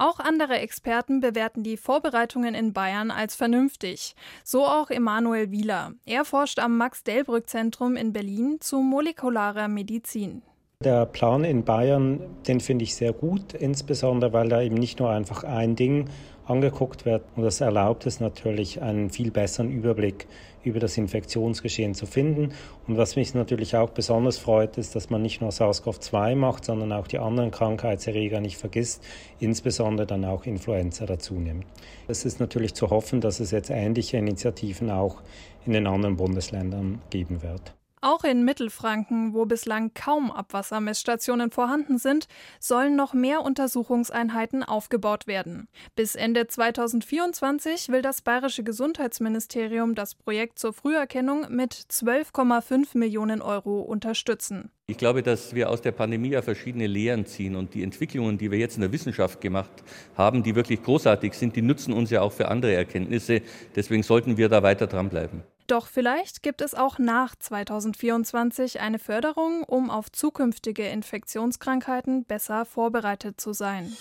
Auch 0.01 0.19
andere 0.19 0.59
Experten 0.59 1.21
bewerten 1.21 1.63
die 1.63 1.77
Vorbereitungen 1.77 2.55
in 2.55 2.73
Bayern 2.73 3.11
als 3.11 3.37
vernünftig. 3.37 4.15
So 4.45 4.65
auch 4.65 4.89
Emanuel 4.89 5.51
Wieler. 5.51 5.93
Er 6.07 6.25
forscht 6.25 6.59
am 6.59 6.79
Max-Delbrück-Zentrum 6.79 7.97
in 7.97 8.15
Berlin 8.15 8.57
zu 8.61 8.79
molekularer 8.79 9.69
Medizin. 9.69 10.41
Der 10.83 11.05
Plan 11.05 11.45
in 11.45 11.67
Bayern, 11.67 12.23
den 12.49 12.61
finde 12.61 12.85
ich 12.85 12.97
sehr 12.97 13.13
gut, 13.13 13.53
insbesondere 13.53 14.33
weil 14.33 14.49
da 14.49 14.63
eben 14.63 14.77
nicht 14.77 15.01
nur 15.01 15.11
einfach 15.11 15.45
ein 15.45 15.77
Ding 15.77 16.09
angeguckt 16.47 17.05
wird. 17.05 17.23
Und 17.37 17.43
das 17.43 17.61
erlaubt 17.61 18.07
es 18.07 18.21
natürlich 18.21 18.81
einen 18.81 19.11
viel 19.11 19.31
besseren 19.31 19.71
Überblick 19.71 20.27
über 20.65 20.81
das 20.81 20.97
Infektionsgeschehen 20.97 21.95
zu 21.95 22.07
finden. 22.07 22.53
Und 22.87 22.97
was 22.97 23.17
mich 23.17 23.35
natürlich 23.35 23.77
auch 23.77 23.91
besonders 23.91 24.39
freut, 24.39 24.79
ist, 24.79 24.95
dass 24.95 25.11
man 25.11 25.23
nicht 25.23 25.41
nur 25.41 25.51
SARS-CoV-2 25.51 26.35
macht, 26.35 26.65
sondern 26.65 26.93
auch 26.93 27.07
die 27.07 27.19
anderen 27.19 27.51
Krankheitserreger 27.51 28.41
nicht 28.41 28.57
vergisst, 28.57 29.03
insbesondere 29.39 30.07
dann 30.07 30.25
auch 30.25 30.45
Influenza 30.45 31.07
dazu 31.07 31.35
nimmt. 31.35 31.67
Es 32.09 32.25
ist 32.25 32.41
natürlich 32.41 32.75
zu 32.75 32.91
hoffen, 32.91 33.21
dass 33.21 33.41
es 33.41 33.51
jetzt 33.51 33.71
ähnliche 33.71 34.17
Initiativen 34.17 34.91
auch 34.91 35.23
in 35.67 35.73
den 35.73 35.87
anderen 35.87 36.17
Bundesländern 36.17 37.01
geben 37.11 37.43
wird. 37.43 37.75
Auch 38.03 38.25
in 38.25 38.47
Mittelfranken, 38.47 39.35
wo 39.35 39.45
bislang 39.45 39.93
kaum 39.93 40.31
Abwassermessstationen 40.31 41.51
vorhanden 41.51 41.99
sind, 41.99 42.29
sollen 42.59 42.97
noch 42.97 43.13
mehr 43.13 43.43
Untersuchungseinheiten 43.43 44.63
aufgebaut 44.63 45.27
werden. 45.27 45.69
Bis 45.97 46.15
Ende 46.15 46.47
2024 46.47 47.91
will 47.91 48.01
das 48.01 48.23
bayerische 48.23 48.65
Gesundheitsministerium 48.65 49.95
das 49.95 50.15
Projekt 50.15 50.59
zur 50.59 50.73
Früherkennung 50.73 51.47
mit 51.51 51.75
12,5 51.75 52.97
Millionen 52.97 53.43
Euro 53.43 53.83
unterstützen. 53.83 54.71
Ich 54.87 54.97
glaube, 54.97 55.23
dass 55.23 55.55
wir 55.55 55.69
aus 55.69 55.83
der 55.83 55.93
Pandemie 55.93 56.31
ja 56.31 56.41
verschiedene 56.41 56.87
Lehren 56.87 57.27
ziehen 57.27 57.55
und 57.55 57.75
die 57.75 57.83
Entwicklungen, 57.83 58.39
die 58.39 58.51
wir 58.51 58.59
jetzt 58.59 58.77
in 58.77 58.81
der 58.81 58.93
Wissenschaft 58.93 59.43
gemacht 59.43 59.85
haben, 60.17 60.43
die 60.43 60.55
wirklich 60.55 60.83
großartig 60.83 61.35
sind, 61.35 61.55
die 61.55 61.63
nutzen 61.63 61.93
uns 61.93 62.09
ja 62.09 62.23
auch 62.23 62.33
für 62.33 62.49
andere 62.49 62.73
Erkenntnisse. 62.73 63.43
Deswegen 63.77 64.03
sollten 64.03 64.39
wir 64.39 64.49
da 64.49 64.63
weiter 64.63 64.87
dranbleiben. 64.87 65.43
Doch 65.71 65.87
vielleicht 65.87 66.43
gibt 66.43 66.63
es 66.63 66.75
auch 66.75 66.99
nach 66.99 67.37
2024 67.37 68.81
eine 68.81 68.99
Förderung, 68.99 69.63
um 69.63 69.89
auf 69.89 70.11
zukünftige 70.11 70.89
Infektionskrankheiten 70.89 72.25
besser 72.25 72.65
vorbereitet 72.65 73.41
zu 73.41 73.53
sein. 73.53 73.93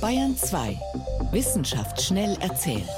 Bayern 0.00 0.34
2. 0.34 0.80
Wissenschaft 1.32 2.00
schnell 2.00 2.38
erzählt. 2.40 2.88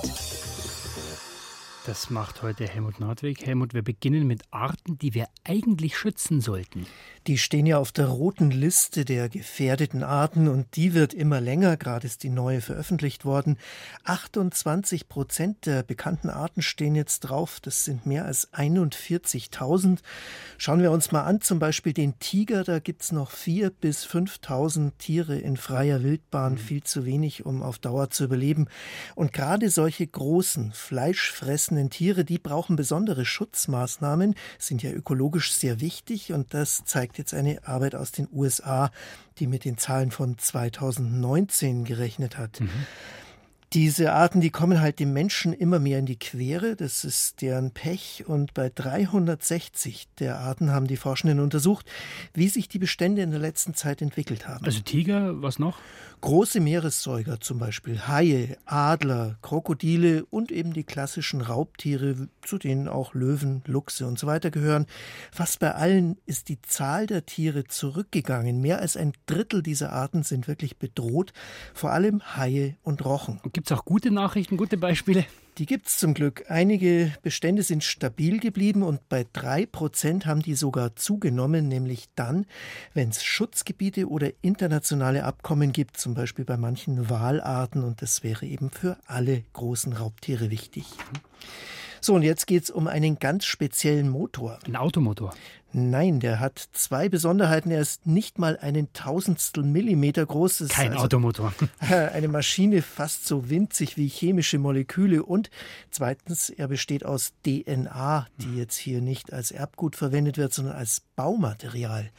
Das 1.84 2.10
macht 2.10 2.42
heute 2.42 2.64
Helmut 2.64 3.00
Nordwig. 3.00 3.44
Helmut, 3.44 3.74
wir 3.74 3.82
beginnen 3.82 4.28
mit 4.28 4.42
Arten, 4.52 4.98
die 4.98 5.14
wir 5.14 5.26
eigentlich 5.42 5.98
schützen 5.98 6.40
sollten. 6.40 6.86
Die 7.28 7.38
stehen 7.38 7.66
ja 7.66 7.78
auf 7.78 7.92
der 7.92 8.08
roten 8.08 8.50
Liste 8.50 9.04
der 9.04 9.28
gefährdeten 9.28 10.02
Arten 10.02 10.48
und 10.48 10.74
die 10.74 10.92
wird 10.92 11.14
immer 11.14 11.40
länger. 11.40 11.76
Gerade 11.76 12.04
ist 12.04 12.24
die 12.24 12.30
neue 12.30 12.60
veröffentlicht 12.60 13.24
worden. 13.24 13.58
28 14.02 15.08
Prozent 15.08 15.66
der 15.66 15.84
bekannten 15.84 16.30
Arten 16.30 16.62
stehen 16.62 16.96
jetzt 16.96 17.20
drauf. 17.20 17.60
Das 17.60 17.84
sind 17.84 18.06
mehr 18.06 18.24
als 18.24 18.52
41.000. 18.52 19.98
Schauen 20.58 20.82
wir 20.82 20.90
uns 20.90 21.12
mal 21.12 21.22
an, 21.22 21.40
zum 21.40 21.60
Beispiel 21.60 21.92
den 21.92 22.18
Tiger. 22.18 22.64
Da 22.64 22.80
gibt 22.80 23.02
es 23.02 23.12
noch 23.12 23.30
4.000 23.30 23.72
bis 23.80 24.04
5.000 24.04 24.90
Tiere 24.98 25.38
in 25.38 25.56
freier 25.56 26.02
Wildbahn. 26.02 26.54
Mhm. 26.54 26.58
Viel 26.58 26.82
zu 26.82 27.04
wenig, 27.04 27.46
um 27.46 27.62
auf 27.62 27.78
Dauer 27.78 28.10
zu 28.10 28.24
überleben. 28.24 28.66
Und 29.14 29.32
gerade 29.32 29.70
solche 29.70 30.08
großen, 30.08 30.72
fleischfressenden 30.72 31.88
Tiere, 31.90 32.24
die 32.24 32.38
brauchen 32.38 32.74
besondere 32.74 33.24
Schutzmaßnahmen, 33.24 34.34
sind 34.58 34.82
ja 34.82 34.90
ökologisch 34.90 35.52
sehr 35.52 35.80
wichtig 35.80 36.32
und 36.32 36.52
das 36.52 36.84
zeigt 36.84 37.11
zeigt 37.12 37.18
jetzt 37.18 37.34
eine 37.34 37.58
Arbeit 37.66 37.94
aus 37.94 38.10
den 38.12 38.28
USA, 38.32 38.90
die 39.38 39.46
mit 39.46 39.64
den 39.64 39.76
Zahlen 39.76 40.10
von 40.10 40.38
2019 40.38 41.84
gerechnet 41.84 42.38
hat. 42.38 42.60
Mhm. 42.60 42.70
Diese 43.72 44.12
Arten, 44.12 44.42
die 44.42 44.50
kommen 44.50 44.82
halt 44.82 44.98
dem 44.98 45.14
Menschen 45.14 45.54
immer 45.54 45.78
mehr 45.78 45.98
in 45.98 46.04
die 46.04 46.18
Quere. 46.18 46.76
Das 46.76 47.04
ist 47.04 47.40
deren 47.40 47.70
Pech. 47.70 48.24
Und 48.26 48.52
bei 48.52 48.70
360 48.74 50.08
der 50.18 50.38
Arten 50.40 50.72
haben 50.72 50.86
die 50.86 50.98
Forschenden 50.98 51.40
untersucht, 51.40 51.86
wie 52.34 52.48
sich 52.48 52.68
die 52.68 52.78
Bestände 52.78 53.22
in 53.22 53.30
der 53.30 53.40
letzten 53.40 53.72
Zeit 53.72 54.02
entwickelt 54.02 54.46
haben. 54.46 54.64
Also 54.66 54.80
Tiger, 54.80 55.40
was 55.40 55.58
noch? 55.58 55.78
Große 56.20 56.60
Meeressäuger, 56.60 57.40
zum 57.40 57.58
Beispiel 57.58 58.06
Haie, 58.06 58.56
Adler, 58.64 59.38
Krokodile 59.42 60.24
und 60.26 60.52
eben 60.52 60.72
die 60.72 60.84
klassischen 60.84 61.40
Raubtiere, 61.40 62.28
zu 62.42 62.58
denen 62.58 62.86
auch 62.86 63.12
Löwen, 63.14 63.62
Luchse 63.66 64.06
und 64.06 64.20
so 64.20 64.28
weiter 64.28 64.52
gehören. 64.52 64.86
Fast 65.32 65.58
bei 65.58 65.74
allen 65.74 66.18
ist 66.24 66.48
die 66.48 66.62
Zahl 66.62 67.08
der 67.08 67.26
Tiere 67.26 67.64
zurückgegangen. 67.64 68.60
Mehr 68.60 68.78
als 68.78 68.96
ein 68.96 69.14
Drittel 69.26 69.64
dieser 69.64 69.92
Arten 69.92 70.22
sind 70.22 70.46
wirklich 70.46 70.76
bedroht, 70.76 71.32
vor 71.74 71.90
allem 71.90 72.22
Haie 72.36 72.76
und 72.84 73.04
Rochen. 73.04 73.40
Gibt 73.62 73.70
es 73.70 73.78
auch 73.78 73.84
gute 73.84 74.10
Nachrichten, 74.10 74.56
gute 74.56 74.76
Beispiele? 74.76 75.24
Die 75.56 75.66
gibt 75.66 75.86
es 75.86 75.98
zum 75.98 76.14
Glück. 76.14 76.46
Einige 76.48 77.12
Bestände 77.22 77.62
sind 77.62 77.84
stabil 77.84 78.40
geblieben 78.40 78.82
und 78.82 79.08
bei 79.08 79.24
drei 79.32 79.66
Prozent 79.66 80.26
haben 80.26 80.42
die 80.42 80.56
sogar 80.56 80.96
zugenommen, 80.96 81.68
nämlich 81.68 82.08
dann, 82.16 82.46
wenn 82.92 83.10
es 83.10 83.22
Schutzgebiete 83.22 84.08
oder 84.08 84.32
internationale 84.40 85.22
Abkommen 85.22 85.70
gibt, 85.70 85.96
zum 85.96 86.14
Beispiel 86.14 86.44
bei 86.44 86.56
manchen 86.56 87.08
Walarten 87.08 87.84
und 87.84 88.02
das 88.02 88.24
wäre 88.24 88.46
eben 88.46 88.68
für 88.68 88.96
alle 89.06 89.44
großen 89.52 89.92
Raubtiere 89.92 90.50
wichtig. 90.50 90.86
So, 92.04 92.14
und 92.14 92.22
jetzt 92.22 92.48
geht 92.48 92.64
es 92.64 92.70
um 92.70 92.88
einen 92.88 93.20
ganz 93.20 93.44
speziellen 93.44 94.08
Motor. 94.08 94.58
Ein 94.66 94.74
Automotor. 94.74 95.32
Nein, 95.72 96.18
der 96.18 96.40
hat 96.40 96.58
zwei 96.72 97.08
Besonderheiten. 97.08 97.70
Er 97.70 97.80
ist 97.80 98.06
nicht 98.06 98.40
mal 98.40 98.58
einen 98.58 98.92
Tausendstel 98.92 99.62
Millimeter 99.62 100.26
groß. 100.26 100.58
Das 100.58 100.68
Kein 100.70 100.92
also 100.92 101.04
Automotor. 101.04 101.54
Eine 101.80 102.26
Maschine 102.26 102.82
fast 102.82 103.26
so 103.26 103.48
winzig 103.48 103.96
wie 103.96 104.08
chemische 104.08 104.58
Moleküle. 104.58 105.22
Und 105.22 105.48
zweitens, 105.90 106.50
er 106.50 106.66
besteht 106.66 107.06
aus 107.06 107.34
DNA, 107.46 108.26
die 108.36 108.56
jetzt 108.56 108.76
hier 108.76 109.00
nicht 109.00 109.32
als 109.32 109.52
Erbgut 109.52 109.94
verwendet 109.94 110.36
wird, 110.36 110.52
sondern 110.52 110.74
als 110.74 111.02
Baumaterial. 111.14 112.10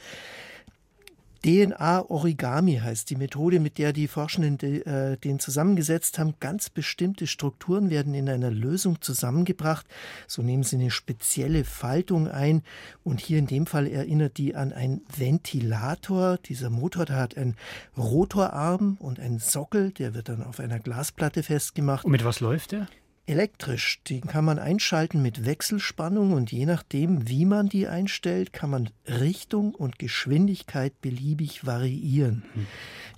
DNA-Origami 1.44 2.76
heißt 2.82 3.10
die 3.10 3.16
Methode, 3.16 3.60
mit 3.60 3.76
der 3.76 3.92
die 3.92 4.08
Forschenden 4.08 4.58
äh, 4.86 5.18
den 5.18 5.38
zusammengesetzt 5.38 6.18
haben. 6.18 6.34
Ganz 6.40 6.70
bestimmte 6.70 7.26
Strukturen 7.26 7.90
werden 7.90 8.14
in 8.14 8.30
einer 8.30 8.50
Lösung 8.50 9.02
zusammengebracht. 9.02 9.86
So 10.26 10.40
nehmen 10.40 10.62
sie 10.62 10.76
eine 10.76 10.90
spezielle 10.90 11.64
Faltung 11.64 12.28
ein. 12.28 12.62
Und 13.02 13.20
hier 13.20 13.38
in 13.38 13.46
dem 13.46 13.66
Fall 13.66 13.86
erinnert 13.86 14.38
die 14.38 14.54
an 14.54 14.72
einen 14.72 15.02
Ventilator. 15.14 16.38
Dieser 16.38 16.70
Motor 16.70 17.08
hat 17.10 17.36
einen 17.36 17.56
Rotorarm 17.96 18.96
und 18.98 19.20
einen 19.20 19.38
Sockel. 19.38 19.90
Der 19.92 20.14
wird 20.14 20.30
dann 20.30 20.42
auf 20.42 20.60
einer 20.60 20.78
Glasplatte 20.78 21.42
festgemacht. 21.42 22.06
Und 22.06 22.12
mit 22.12 22.24
was 22.24 22.40
läuft 22.40 22.72
der? 22.72 22.88
Elektrisch. 23.26 24.02
Den 24.08 24.22
kann 24.22 24.44
man 24.44 24.58
einschalten 24.58 25.22
mit 25.22 25.46
Wechselspannung 25.46 26.32
und 26.32 26.52
je 26.52 26.66
nachdem, 26.66 27.28
wie 27.28 27.44
man 27.44 27.68
die 27.68 27.88
einstellt, 27.88 28.52
kann 28.52 28.70
man 28.70 28.90
Richtung 29.06 29.74
und 29.74 29.98
Geschwindigkeit 29.98 31.00
beliebig 31.00 31.66
variieren. 31.66 32.44
Hm. 32.52 32.66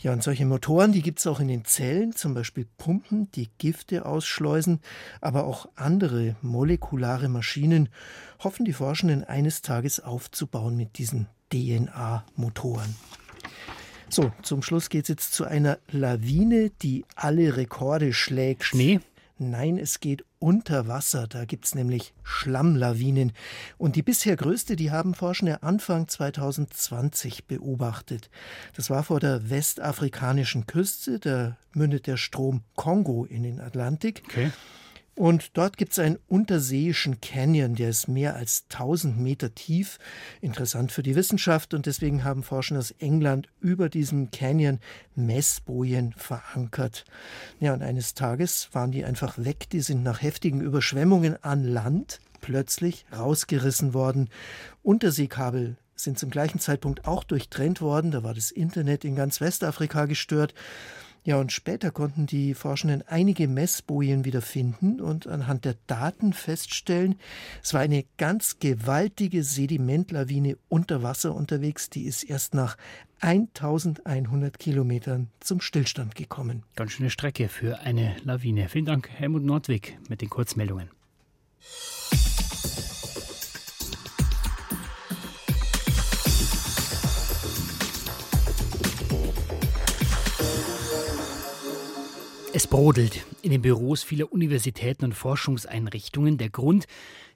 Ja, 0.01 0.13
und 0.13 0.23
solche 0.23 0.47
Motoren, 0.47 0.93
die 0.93 1.03
gibt 1.03 1.19
es 1.19 1.27
auch 1.27 1.41
in 1.41 1.49
den 1.49 1.65
Zellen, 1.65 2.15
zum 2.15 2.35
Beispiel 2.35 2.67
Pumpen, 2.79 3.31
die 3.33 3.49
Gifte 3.59 4.07
ausschleusen, 4.07 4.81
aber 5.21 5.45
auch 5.45 5.69
andere 5.75 6.37
molekulare 6.43 7.29
Maschinen 7.29 7.89
hoffen 8.39 8.65
die 8.65 8.73
Forschenden 8.73 9.25
eines 9.25 9.63
Tages 9.63 10.01
aufzubauen 10.01 10.77
mit 10.77 10.99
diesen 10.99 11.27
DNA-Motoren. 11.53 12.95
So, 14.09 14.31
zum 14.43 14.63
Schluss 14.63 14.89
geht 14.89 15.05
es 15.05 15.09
jetzt 15.09 15.35
zu 15.35 15.45
einer 15.45 15.79
Lawine, 15.91 16.71
die 16.83 17.05
alle 17.17 17.57
Rekorde 17.57 18.13
schlägt. 18.13 18.63
Schnee? 18.63 19.01
Nein, 19.39 19.77
es 19.77 20.01
geht 20.01 20.25
unter 20.39 20.89
Wasser. 20.89 21.27
Da 21.27 21.45
gibt 21.45 21.67
es 21.67 21.75
nämlich 21.75 22.15
Schlammlawinen. 22.23 23.33
Und 23.77 23.97
die 23.97 24.03
bisher 24.03 24.35
größte, 24.35 24.77
die 24.77 24.91
haben 24.91 25.15
Forschende 25.15 25.63
Anfang 25.63 26.09
2020 26.09 27.47
beobachtet. 27.47 28.31
Das 28.75 28.89
war 28.89 29.03
vor 29.03 29.21
der 29.21 29.51
westafrikanischen 29.51 30.67
Küste. 30.67 31.19
Da 31.19 31.57
mündet 31.73 32.07
der 32.07 32.17
Strom 32.17 32.63
Kongo 32.77 33.27
in 33.27 33.43
den 33.43 33.61
Atlantik. 33.61 34.23
Okay. 34.27 34.53
Und 35.17 35.57
dort 35.57 35.79
gibt 35.79 35.93
es 35.93 35.99
einen 35.99 36.19
unterseeischen 36.29 37.23
Canyon, 37.23 37.75
der 37.75 37.89
ist 37.89 38.07
mehr 38.07 38.37
als 38.37 38.67
1000 38.71 39.19
Meter 39.19 39.55
tief. 39.55 39.99
Interessant 40.43 40.93
für 40.93 41.03
die 41.03 41.17
Wissenschaft 41.17 41.73
und 41.73 41.87
deswegen 41.87 42.23
haben 42.23 42.43
Forscher 42.43 42.79
aus 42.79 42.91
England 42.99 43.49
über 43.59 43.89
diesem 43.89 44.31
Canyon 44.31 44.79
Messbojen 45.15 46.13
verankert. 46.19 47.07
Ja, 47.61 47.73
und 47.73 47.83
eines 47.83 48.13
Tages 48.13 48.69
waren 48.73 48.93
die 48.93 49.07
einfach 49.07 49.39
weg. 49.39 49.71
Die 49.71 49.81
sind 49.81 50.03
nach 50.03 50.21
heftigen 50.21 50.61
Überschwemmungen 50.61 51.43
an 51.43 51.65
Land 51.65 52.21
plötzlich 52.43 53.07
rausgerissen 53.11 53.95
worden. 53.95 54.29
Unterseekabel 54.83 55.79
sind 55.95 56.19
zum 56.19 56.29
gleichen 56.29 56.61
Zeitpunkt 56.61 57.07
auch 57.07 57.25
durchtrennt 57.25 57.81
worden. 57.81 58.11
Da 58.11 58.23
war 58.23 58.35
das 58.35 58.51
Internet 58.51 59.03
in 59.07 59.17
ganz 59.17 59.41
Westafrika 59.41 60.05
gestört. 60.05 60.53
Ja, 61.27 61.41
und 61.41 61.51
später 61.51 61.91
konnten 61.91 62.27
die 62.27 62.55
Forschenden 62.55 63.03
einige 63.09 63.49
Messbojen 63.49 64.25
wieder 64.25 64.41
finden 64.41 65.01
und 65.01 65.27
anhand 65.27 65.65
der 65.65 65.75
Daten 65.89 66.33
feststellen, 66.33 67.17
es 67.65 67.75
war 67.75 67.81
eine 67.81 68.05
ganz 68.17 68.61
gewaltige 68.61 69.43
Sedimentlawine 69.43 70.57
unter 70.69 71.03
Wasser 71.03 71.35
unterwegs, 71.35 71.91
die 71.91 72.05
ist 72.05 72.23
erst 72.23 72.55
nach 72.55 72.77
1100 73.23 74.57
Kilometern 74.57 75.27
zum 75.41 75.61
Stillstand 75.61 76.15
gekommen. 76.15 76.63
Ganz 76.77 76.93
schöne 76.93 77.11
Strecke 77.11 77.49
für 77.49 77.81
eine 77.81 78.15
Lawine. 78.23 78.69
Vielen 78.69 78.85
Dank, 78.85 79.11
Helmut 79.11 79.43
Nordwig, 79.43 79.99
mit 80.09 80.21
den 80.21 80.31
Kurzmeldungen. 80.31 80.91
Es 92.57 92.67
brodelt 92.67 93.27
in 93.43 93.51
den 93.51 93.61
Büros 93.61 94.03
vieler 94.03 94.33
Universitäten 94.33 95.05
und 95.05 95.13
Forschungseinrichtungen. 95.13 96.39
Der 96.39 96.49
Grund, 96.49 96.87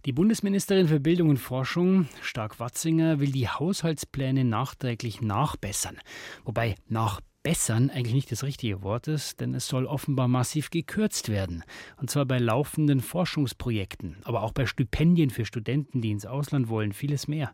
die 0.07 0.15
Bundesministerin 0.15 0.89
für 0.89 0.99
Bildung 0.99 1.29
und 1.29 1.37
Forschung, 1.37 2.09
Stark-Watzinger, 2.23 3.21
will 3.21 3.31
die 3.31 3.47
Haushaltspläne 3.47 4.47
nachträglich 4.47 5.21
nachbessern. 5.21 5.99
Wobei 6.47 6.75
nachbessern 6.89 7.91
eigentlich 7.91 8.15
nicht 8.15 8.33
das 8.33 8.45
richtige 8.45 8.83
Wort 8.83 9.09
ist, 9.09 9.41
denn 9.41 9.53
es 9.53 9.69
soll 9.69 9.85
offenbar 9.85 10.27
massiv 10.27 10.71
gekürzt 10.71 11.29
werden. 11.29 11.65
Und 11.99 12.09
zwar 12.09 12.25
bei 12.25 12.39
laufenden 12.39 13.01
Forschungsprojekten, 13.01 14.17
aber 14.25 14.43
auch 14.43 14.53
bei 14.53 14.65
Stipendien 14.65 15.29
für 15.29 15.45
Studenten, 15.45 16.01
die 16.01 16.13
ins 16.13 16.25
Ausland 16.25 16.71
wollen, 16.71 16.95
vieles 16.95 17.29
mehr. 17.29 17.53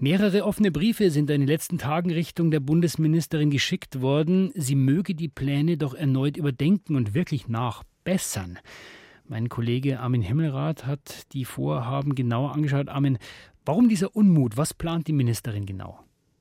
Mehrere 0.00 0.44
offene 0.44 0.70
Briefe 0.70 1.10
sind 1.10 1.28
in 1.28 1.40
den 1.40 1.48
letzten 1.48 1.76
Tagen 1.76 2.12
Richtung 2.12 2.52
der 2.52 2.60
Bundesministerin 2.60 3.50
geschickt 3.50 4.00
worden. 4.00 4.52
Sie 4.54 4.76
möge 4.76 5.16
die 5.16 5.26
Pläne 5.26 5.76
doch 5.76 5.92
erneut 5.92 6.36
überdenken 6.36 6.94
und 6.94 7.14
wirklich 7.14 7.48
nachbessern. 7.48 8.60
Mein 9.26 9.48
Kollege 9.48 9.98
Armin 9.98 10.22
Himmelrath 10.22 10.86
hat 10.86 11.32
die 11.32 11.44
Vorhaben 11.44 12.14
genauer 12.14 12.52
angeschaut. 12.52 12.88
Armin, 12.88 13.18
warum 13.64 13.88
dieser 13.88 14.14
Unmut? 14.14 14.56
Was 14.56 14.72
plant 14.72 15.08
die 15.08 15.12
Ministerin 15.12 15.66
genau? 15.66 15.98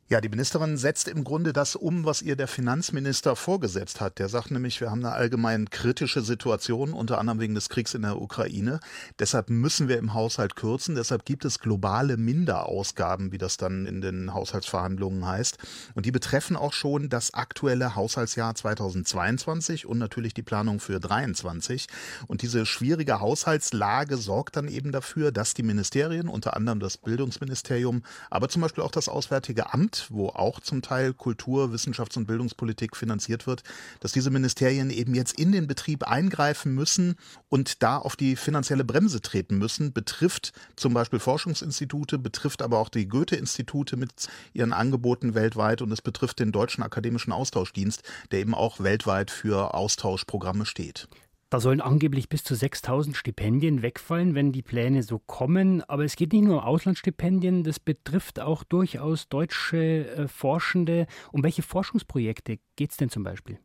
Ja, 0.10 0.22
die 0.22 0.30
Ministerin 0.30 0.78
setzt 0.78 1.10
im 1.10 1.26
Grunde 1.26 1.52
das 1.52 1.76
um, 1.76 2.06
was 2.06 2.22
ihr 2.22 2.38
der 2.38 2.48
Finanzminister 2.48 3.36
vorgesetzt 3.36 4.00
hat. 4.00 4.20
Der 4.20 4.30
sagt 4.30 4.52
nämlich, 4.52 4.80
wir 4.80 4.89
haben 4.89 5.04
eine 5.04 5.13
allgemein 5.13 5.70
kritische 5.70 6.22
Situation, 6.22 6.93
unter 6.93 7.17
anderem 7.17 7.41
wegen 7.41 7.56
des 7.56 7.67
Kriegs 7.67 7.93
in 7.93 8.04
der 8.04 8.22
Ukraine. 8.22 8.80
Deshalb 9.20 9.50
müssen 9.50 9.89
wir 9.89 9.98
im 9.98 10.13
Haushalt 10.13 10.56
kürzen. 10.56 10.96
Deshalb 10.96 11.26
gibt 11.26 11.43
es 11.43 11.60
globale 11.60 12.15
Minderausgaben, 12.15 13.34
wie 13.34 13.38
das 13.38 13.58
dann 13.58 13.86
in 13.86 14.00
den 14.00 14.34
Haushaltsverhandlungen 14.34 15.26
heißt. 15.26 15.58
Und 15.93 16.06
die 16.06 16.13
betreffen 16.13 16.56
auch 16.56 16.72
schon 16.72 17.10
das 17.10 17.34
aktuelle 17.34 17.98
Haushaltsjahr 17.98 18.56
2022 18.56 19.86
und 19.86 19.98
natürlich 19.98 20.34
die 20.34 20.41
Planung 20.41 20.80
für 20.80 21.02
2023. 21.02 21.88
Und 22.28 22.43
diese 22.43 22.65
schwierige 22.65 23.20
Haushaltslage 23.20 24.15
sorgt 24.15 24.56
dann 24.56 24.70
eben 24.70 24.93
dafür, 24.93 25.34
dass 25.34 25.54
die 25.54 25.63
Ministerien, 25.63 26.30
unter 26.30 26.56
anderem 26.56 26.80
das 26.80 26.96
Bildungsministerium, 26.96 28.04
aber 28.30 28.48
zum 28.48 28.62
Beispiel 28.62 28.86
auch 28.86 28.91
das 28.91 29.10
Auswärtige 29.10 29.74
Amt, 29.74 29.96
wo 30.10 30.29
auch 30.29 30.60
zum 30.60 30.81
Teil 30.81 31.13
Kultur, 31.13 31.73
Wissenschafts- 31.73 32.17
und 32.17 32.25
Bildungspolitik 32.25 32.95
finanziert 32.95 33.47
wird, 33.47 33.63
dass 33.99 34.12
diese 34.12 34.29
Ministerien 34.29 34.89
eben 34.89 35.15
jetzt 35.15 35.38
in 35.39 35.51
den 35.51 35.67
Betrieb 35.67 36.07
eingreifen 36.07 36.73
müssen 36.73 37.15
und 37.49 37.83
da 37.83 37.97
auf 37.97 38.15
die 38.15 38.36
finanzielle 38.36 38.83
Bremse 38.83 39.21
treten 39.21 39.57
müssen, 39.57 39.93
betrifft 39.93 40.53
zum 40.75 40.93
Beispiel 40.93 41.19
Forschungsinstitute, 41.19 42.17
betrifft 42.17 42.62
aber 42.62 42.79
auch 42.79 42.89
die 42.89 43.07
Goethe-Institute 43.07 43.97
mit 43.97 44.27
ihren 44.53 44.73
Angeboten 44.73 45.33
weltweit 45.33 45.81
und 45.81 45.91
es 45.91 46.01
betrifft 46.01 46.39
den 46.39 46.51
Deutschen 46.51 46.83
Akademischen 46.83 47.31
Austauschdienst, 47.31 48.03
der 48.31 48.39
eben 48.39 48.55
auch 48.55 48.79
weltweit 48.79 49.31
für 49.31 49.73
Austauschprogramme 49.73 50.65
steht. 50.65 51.07
Da 51.49 51.62
sollen 51.62 51.79
angeblich 51.79 52.27
bis 52.27 52.43
zu 52.43 52.55
6000 52.55 53.15
Stipendien 53.15 53.81
wegfallen, 53.81 54.36
wenn 54.36 54.51
die 54.51 54.62
Pläne 54.62 55.01
so 55.01 55.17
kommen. 55.17 55.81
Aber 55.83 56.03
es 56.03 56.17
geht 56.17 56.33
nicht 56.33 56.43
nur 56.43 56.57
um 56.57 56.63
Auslandsstipendien, 56.63 57.63
das 57.63 57.79
betrifft 57.79 58.41
auch 58.41 58.65
durchaus 58.65 59.29
deutsche 59.29 60.10
äh, 60.10 60.27
Forschende. 60.27 61.07
Um 61.31 61.43
welche 61.43 61.62
Forschungsprojekte 61.62 62.60
geht 62.75 62.91
es 62.91 62.97
denn 62.97 63.10
zum 63.10 63.23
Beispiel? 63.23 63.60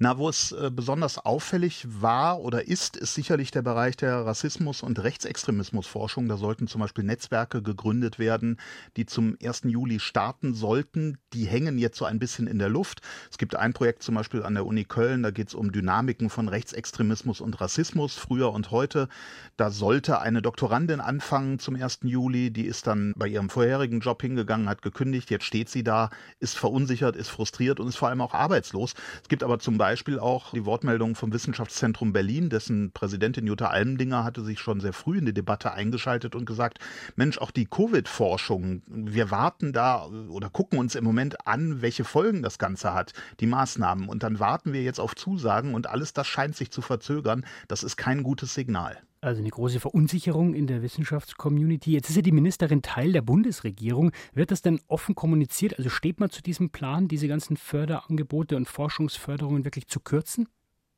Na, 0.00 0.16
wo 0.16 0.28
es 0.28 0.52
äh, 0.52 0.70
besonders 0.72 1.18
auffällig 1.18 1.84
war 1.88 2.38
oder 2.38 2.68
ist, 2.68 2.96
ist 2.96 3.14
sicherlich 3.14 3.50
der 3.50 3.62
Bereich 3.62 3.96
der 3.96 4.24
Rassismus- 4.24 4.84
und 4.84 5.02
Rechtsextremismusforschung. 5.02 6.28
Da 6.28 6.36
sollten 6.36 6.68
zum 6.68 6.80
Beispiel 6.80 7.02
Netzwerke 7.02 7.62
gegründet 7.62 8.20
werden, 8.20 8.60
die 8.96 9.06
zum 9.06 9.36
1. 9.42 9.62
Juli 9.64 9.98
starten 9.98 10.54
sollten. 10.54 11.18
Die 11.32 11.46
hängen 11.46 11.78
jetzt 11.78 11.98
so 11.98 12.04
ein 12.04 12.20
bisschen 12.20 12.46
in 12.46 12.60
der 12.60 12.68
Luft. 12.68 13.00
Es 13.28 13.38
gibt 13.38 13.56
ein 13.56 13.72
Projekt 13.72 14.04
zum 14.04 14.14
Beispiel 14.14 14.44
an 14.44 14.54
der 14.54 14.66
Uni 14.66 14.84
Köln, 14.84 15.24
da 15.24 15.32
geht 15.32 15.48
es 15.48 15.54
um 15.54 15.72
Dynamiken 15.72 16.30
von 16.30 16.46
Rechtsextremismus 16.46 17.40
und 17.40 17.60
Rassismus, 17.60 18.14
früher 18.14 18.52
und 18.52 18.70
heute. 18.70 19.08
Da 19.56 19.72
sollte 19.72 20.20
eine 20.20 20.42
Doktorandin 20.42 21.00
anfangen 21.00 21.58
zum 21.58 21.74
1. 21.74 22.00
Juli. 22.04 22.52
Die 22.52 22.66
ist 22.66 22.86
dann 22.86 23.14
bei 23.16 23.26
ihrem 23.26 23.50
vorherigen 23.50 23.98
Job 23.98 24.22
hingegangen, 24.22 24.68
hat 24.68 24.80
gekündigt. 24.82 25.28
Jetzt 25.28 25.44
steht 25.44 25.68
sie 25.68 25.82
da, 25.82 26.10
ist 26.38 26.56
verunsichert, 26.56 27.16
ist 27.16 27.30
frustriert 27.30 27.80
und 27.80 27.88
ist 27.88 27.96
vor 27.96 28.10
allem 28.10 28.20
auch 28.20 28.34
arbeitslos. 28.34 28.94
Es 29.24 29.28
gibt 29.28 29.42
aber 29.42 29.58
zum 29.58 29.76
Beispiel 29.76 29.87
Beispiel 29.88 30.18
auch 30.18 30.50
die 30.50 30.66
Wortmeldung 30.66 31.14
vom 31.14 31.32
Wissenschaftszentrum 31.32 32.12
Berlin, 32.12 32.50
dessen 32.50 32.92
Präsidentin 32.92 33.46
Jutta 33.46 33.68
Almendinger 33.68 34.22
hatte 34.22 34.44
sich 34.44 34.60
schon 34.60 34.80
sehr 34.80 34.92
früh 34.92 35.16
in 35.16 35.24
die 35.24 35.32
Debatte 35.32 35.72
eingeschaltet 35.72 36.34
und 36.34 36.44
gesagt, 36.44 36.78
Mensch, 37.16 37.38
auch 37.38 37.50
die 37.50 37.64
Covid-Forschung, 37.64 38.82
wir 38.86 39.30
warten 39.30 39.72
da 39.72 40.04
oder 40.28 40.50
gucken 40.50 40.78
uns 40.78 40.94
im 40.94 41.04
Moment 41.04 41.46
an, 41.46 41.80
welche 41.80 42.04
Folgen 42.04 42.42
das 42.42 42.58
Ganze 42.58 42.92
hat, 42.92 43.14
die 43.40 43.46
Maßnahmen. 43.46 44.10
Und 44.10 44.24
dann 44.24 44.38
warten 44.38 44.74
wir 44.74 44.82
jetzt 44.82 45.00
auf 45.00 45.14
Zusagen 45.14 45.74
und 45.74 45.86
alles 45.86 46.12
das 46.12 46.26
scheint 46.26 46.54
sich 46.54 46.70
zu 46.70 46.82
verzögern. 46.82 47.46
Das 47.66 47.82
ist 47.82 47.96
kein 47.96 48.22
gutes 48.22 48.52
Signal. 48.52 48.98
Also 49.20 49.40
eine 49.40 49.50
große 49.50 49.80
Verunsicherung 49.80 50.54
in 50.54 50.68
der 50.68 50.80
Wissenschaftscommunity. 50.80 51.92
Jetzt 51.92 52.08
ist 52.08 52.14
ja 52.14 52.22
die 52.22 52.30
Ministerin 52.30 52.82
Teil 52.82 53.12
der 53.12 53.22
Bundesregierung. 53.22 54.12
Wird 54.32 54.52
das 54.52 54.62
denn 54.62 54.80
offen 54.86 55.16
kommuniziert? 55.16 55.76
Also 55.76 55.90
steht 55.90 56.20
man 56.20 56.30
zu 56.30 56.40
diesem 56.40 56.70
Plan, 56.70 57.08
diese 57.08 57.26
ganzen 57.26 57.56
Förderangebote 57.56 58.56
und 58.56 58.68
Forschungsförderungen 58.68 59.64
wirklich 59.64 59.88
zu 59.88 59.98
kürzen? 59.98 60.48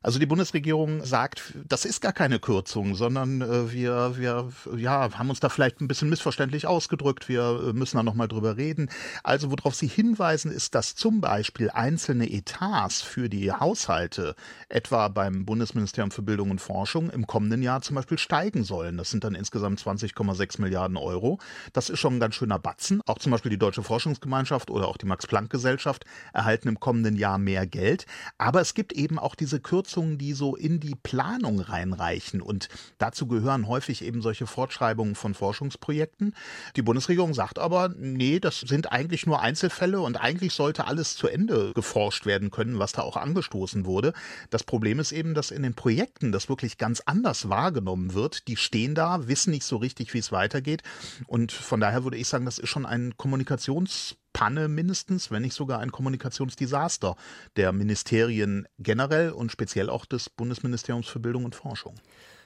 Also 0.02 0.18
die 0.18 0.24
Bundesregierung 0.24 1.04
sagt, 1.04 1.52
das 1.68 1.84
ist 1.84 2.00
gar 2.00 2.14
keine 2.14 2.38
Kürzung, 2.38 2.94
sondern 2.94 3.42
äh, 3.42 3.70
wir, 3.70 4.16
wir 4.16 4.50
ja, 4.78 5.10
haben 5.12 5.28
uns 5.28 5.40
da 5.40 5.50
vielleicht 5.50 5.82
ein 5.82 5.88
bisschen 5.88 6.08
missverständlich 6.08 6.66
ausgedrückt. 6.66 7.28
Wir 7.28 7.42
äh, 7.42 7.72
müssen 7.74 7.98
da 7.98 8.02
nochmal 8.02 8.26
drüber 8.26 8.56
reden. 8.56 8.88
Also 9.24 9.50
worauf 9.50 9.74
Sie 9.74 9.88
hinweisen, 9.88 10.50
ist, 10.50 10.74
dass 10.74 10.94
zum 10.94 11.20
Beispiel 11.20 11.68
einzelne 11.68 12.30
Etats 12.30 13.02
für 13.02 13.28
die 13.28 13.52
Haushalte, 13.52 14.36
etwa 14.70 15.08
beim 15.08 15.44
Bundesministerium 15.44 16.10
für 16.10 16.22
Bildung 16.22 16.50
und 16.50 16.62
Forschung, 16.62 17.10
im 17.10 17.26
kommenden 17.26 17.60
Jahr 17.60 17.82
zum 17.82 17.96
Beispiel 17.96 18.16
steigen 18.16 18.64
sollen. 18.64 18.96
Das 18.96 19.10
sind 19.10 19.22
dann 19.22 19.34
insgesamt 19.34 19.82
20,6 19.82 20.62
Milliarden 20.62 20.96
Euro. 20.96 21.40
Das 21.74 21.90
ist 21.90 21.98
schon 21.98 22.14
ein 22.16 22.20
ganz 22.20 22.36
schöner 22.36 22.58
Batzen. 22.58 23.02
Auch 23.04 23.18
zum 23.18 23.32
Beispiel 23.32 23.50
die 23.50 23.58
Deutsche 23.58 23.82
Forschungsgemeinschaft 23.82 24.70
oder 24.70 24.88
auch 24.88 24.96
die 24.96 25.04
Max-Planck-Gesellschaft 25.04 26.06
erhalten 26.32 26.68
im 26.68 26.80
kommenden 26.80 27.16
Jahr 27.16 27.36
mehr 27.36 27.66
Geld. 27.66 28.06
Aber 28.38 28.62
es 28.62 28.72
gibt 28.72 28.94
eben 28.94 29.18
auch 29.18 29.34
diese 29.34 29.60
Kürzung 29.60 29.89
Kürzungen, 29.90 30.18
die 30.18 30.34
so 30.34 30.54
in 30.54 30.78
die 30.78 30.94
Planung 30.94 31.58
reinreichen. 31.58 32.40
Und 32.40 32.68
dazu 32.98 33.26
gehören 33.26 33.66
häufig 33.66 34.04
eben 34.04 34.22
solche 34.22 34.46
Fortschreibungen 34.46 35.16
von 35.16 35.34
Forschungsprojekten. 35.34 36.34
Die 36.76 36.82
Bundesregierung 36.82 37.34
sagt 37.34 37.58
aber, 37.58 37.88
nee, 37.96 38.38
das 38.38 38.60
sind 38.60 38.92
eigentlich 38.92 39.26
nur 39.26 39.40
Einzelfälle 39.40 40.00
und 40.00 40.16
eigentlich 40.20 40.52
sollte 40.52 40.86
alles 40.86 41.16
zu 41.16 41.26
Ende 41.26 41.72
geforscht 41.74 42.24
werden 42.24 42.52
können, 42.52 42.78
was 42.78 42.92
da 42.92 43.02
auch 43.02 43.16
angestoßen 43.16 43.84
wurde. 43.84 44.12
Das 44.50 44.62
Problem 44.62 45.00
ist 45.00 45.10
eben, 45.10 45.34
dass 45.34 45.50
in 45.50 45.64
den 45.64 45.74
Projekten 45.74 46.30
das 46.30 46.48
wirklich 46.48 46.78
ganz 46.78 47.02
anders 47.04 47.48
wahrgenommen 47.48 48.14
wird. 48.14 48.46
Die 48.46 48.56
stehen 48.56 48.94
da, 48.94 49.26
wissen 49.26 49.50
nicht 49.50 49.64
so 49.64 49.76
richtig, 49.76 50.14
wie 50.14 50.18
es 50.18 50.30
weitergeht. 50.30 50.84
Und 51.26 51.50
von 51.50 51.80
daher 51.80 52.04
würde 52.04 52.16
ich 52.16 52.28
sagen, 52.28 52.44
das 52.44 52.58
ist 52.58 52.68
schon 52.68 52.86
ein 52.86 53.16
Kommunikations 53.16 54.16
Panne 54.32 54.68
mindestens, 54.68 55.30
wenn 55.30 55.42
nicht 55.42 55.54
sogar 55.54 55.80
ein 55.80 55.92
Kommunikationsdesaster 55.92 57.16
der 57.56 57.72
Ministerien 57.72 58.66
generell 58.78 59.30
und 59.30 59.50
speziell 59.52 59.90
auch 59.90 60.06
des 60.06 60.30
Bundesministeriums 60.30 61.08
für 61.08 61.20
Bildung 61.20 61.44
und 61.44 61.54
Forschung. 61.54 61.94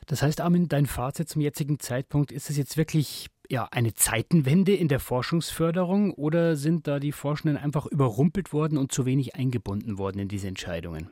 Das 0.07 0.23
heißt, 0.23 0.41
Armin, 0.41 0.69
dein 0.69 0.87
Fazit 0.87 1.29
zum 1.29 1.41
jetzigen 1.41 1.79
Zeitpunkt, 1.79 2.31
ist 2.31 2.51
es 2.51 2.57
jetzt 2.57 2.77
wirklich 2.77 3.29
ja, 3.51 3.69
eine 3.71 3.95
Zeitenwende 3.95 4.75
in 4.75 4.89
der 4.89 5.01
Forschungsförderung 5.01 6.13
oder 6.13 6.57
sind 6.57 6.87
da 6.87 6.99
die 6.99 7.13
Forschenden 7.13 7.57
einfach 7.57 7.87
überrumpelt 7.87 8.53
worden 8.53 8.79
und 8.79 8.93
zu 8.93 9.07
wenig 9.07 9.35
eingebunden 9.35 9.99
worden 9.99 10.21
in 10.21 10.29
diese 10.29 10.49
Entscheidungen? 10.49 11.11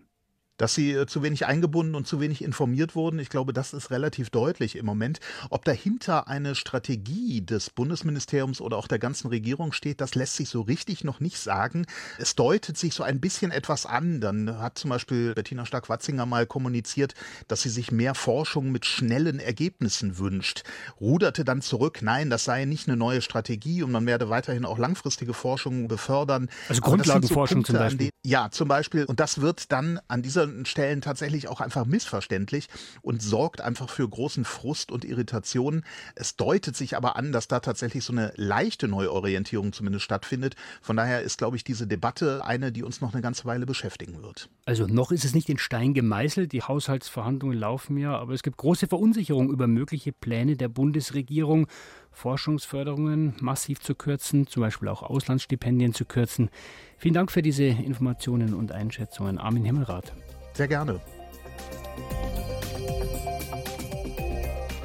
Dass 0.56 0.74
sie 0.74 0.92
äh, 0.92 1.06
zu 1.06 1.22
wenig 1.22 1.46
eingebunden 1.46 1.94
und 1.94 2.06
zu 2.06 2.20
wenig 2.20 2.42
informiert 2.42 2.94
wurden. 2.94 3.18
Ich 3.18 3.28
glaube, 3.28 3.52
das 3.52 3.72
ist 3.72 3.90
relativ 3.90 4.30
deutlich 4.30 4.76
im 4.76 4.86
Moment. 4.86 5.20
Ob 5.50 5.64
dahinter 5.64 6.28
eine 6.28 6.54
Strategie 6.54 7.44
des 7.44 7.70
Bundesministeriums 7.70 8.60
oder 8.60 8.76
auch 8.76 8.86
der 8.86 8.98
ganzen 8.98 9.28
Regierung 9.28 9.72
steht, 9.72 10.00
das 10.00 10.14
lässt 10.14 10.36
sich 10.36 10.48
so 10.48 10.60
richtig 10.60 11.04
noch 11.04 11.20
nicht 11.20 11.38
sagen. 11.38 11.86
Es 12.18 12.34
deutet 12.34 12.76
sich 12.76 12.94
so 12.94 13.02
ein 13.02 13.20
bisschen 13.20 13.50
etwas 13.50 13.86
an. 13.86 14.20
Dann 14.20 14.58
hat 14.58 14.78
zum 14.78 14.90
Beispiel 14.90 15.34
Bettina 15.34 15.66
Stark-Watzinger 15.66 16.26
mal 16.26 16.46
kommuniziert, 16.46 17.14
dass 17.48 17.62
sie 17.62 17.70
sich 17.70 17.90
mehr 17.90 18.14
Forschung 18.14 18.70
mit 18.70 18.86
schnellen 18.86 19.40
Ergebnissen 19.40 20.18
wünscht. 20.18 20.62
Ruderte 21.00 21.44
dann 21.44 21.62
zurück, 21.62 22.00
nein, 22.02 22.30
das 22.30 22.44
sei 22.44 22.64
nicht 22.64 22.88
eine 22.88 22.96
neue 22.96 23.22
Strategie 23.22 23.82
und 23.82 23.90
man 23.90 24.06
werde 24.06 24.28
weiterhin 24.28 24.64
auch 24.64 24.78
langfristige 24.78 25.34
Forschung 25.34 25.88
befördern. 25.88 26.48
Also 26.68 26.82
Grundlagenforschung 26.82 27.60
so 27.64 27.72
zum 27.72 27.76
Beispiel. 27.76 28.10
Ja, 28.24 28.50
zum 28.50 28.68
Beispiel. 28.68 29.04
Und 29.04 29.18
das 29.18 29.40
wird 29.40 29.72
dann 29.72 30.00
an 30.08 30.22
dieser 30.22 30.46
Stellen 30.64 31.00
tatsächlich 31.00 31.48
auch 31.48 31.60
einfach 31.60 31.86
missverständlich 31.86 32.68
und 33.00 33.22
sorgt 33.22 33.60
einfach 33.60 33.88
für 33.88 34.08
großen 34.08 34.44
Frust 34.44 34.92
und 34.92 35.04
Irritation. 35.04 35.84
Es 36.14 36.36
deutet 36.36 36.76
sich 36.76 36.96
aber 36.96 37.16
an, 37.16 37.32
dass 37.32 37.48
da 37.48 37.60
tatsächlich 37.60 38.04
so 38.04 38.12
eine 38.12 38.32
leichte 38.36 38.88
Neuorientierung 38.88 39.72
zumindest 39.72 40.04
stattfindet. 40.04 40.54
Von 40.80 40.96
daher 40.96 41.22
ist, 41.22 41.38
glaube 41.38 41.56
ich, 41.56 41.64
diese 41.64 41.86
Debatte 41.86 42.44
eine, 42.44 42.72
die 42.72 42.82
uns 42.82 43.00
noch 43.00 43.12
eine 43.12 43.22
ganze 43.22 43.44
Weile 43.44 43.66
beschäftigen 43.66 44.22
wird. 44.22 44.48
Also 44.64 44.86
noch 44.86 45.12
ist 45.12 45.24
es 45.24 45.34
nicht 45.34 45.48
in 45.48 45.58
Stein 45.58 45.94
gemeißelt, 45.94 46.52
die 46.52 46.62
Haushaltsverhandlungen 46.62 47.58
laufen 47.58 47.96
ja, 47.96 48.16
aber 48.16 48.34
es 48.34 48.42
gibt 48.42 48.56
große 48.56 48.86
Verunsicherung 48.86 49.50
über 49.50 49.66
mögliche 49.66 50.12
Pläne 50.12 50.56
der 50.56 50.68
Bundesregierung, 50.68 51.66
Forschungsförderungen 52.10 53.34
massiv 53.40 53.80
zu 53.80 53.94
kürzen, 53.94 54.46
zum 54.46 54.62
Beispiel 54.62 54.88
auch 54.88 55.02
Auslandsstipendien 55.02 55.94
zu 55.94 56.04
kürzen. 56.04 56.50
Vielen 56.98 57.14
Dank 57.14 57.32
für 57.32 57.42
diese 57.42 57.64
Informationen 57.64 58.54
und 58.54 58.72
Einschätzungen, 58.72 59.38
Armin 59.38 59.64
Himmelrath. 59.64 60.12
Sehr 60.54 60.68
gerne. 60.68 61.00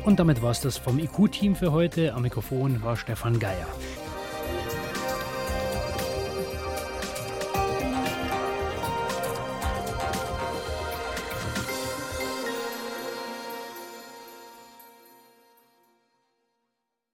Und 0.06 0.20
damit 0.20 0.42
war 0.42 0.52
es 0.52 0.62
das 0.62 0.78
vom 0.78 1.00
IQ-Team 1.00 1.56
für 1.56 1.74
heute. 1.74 2.14
Am 2.14 2.22
Mikrofon 2.22 2.82
war 2.82 2.96
Stefan 2.96 3.40
Geier. 3.40 3.68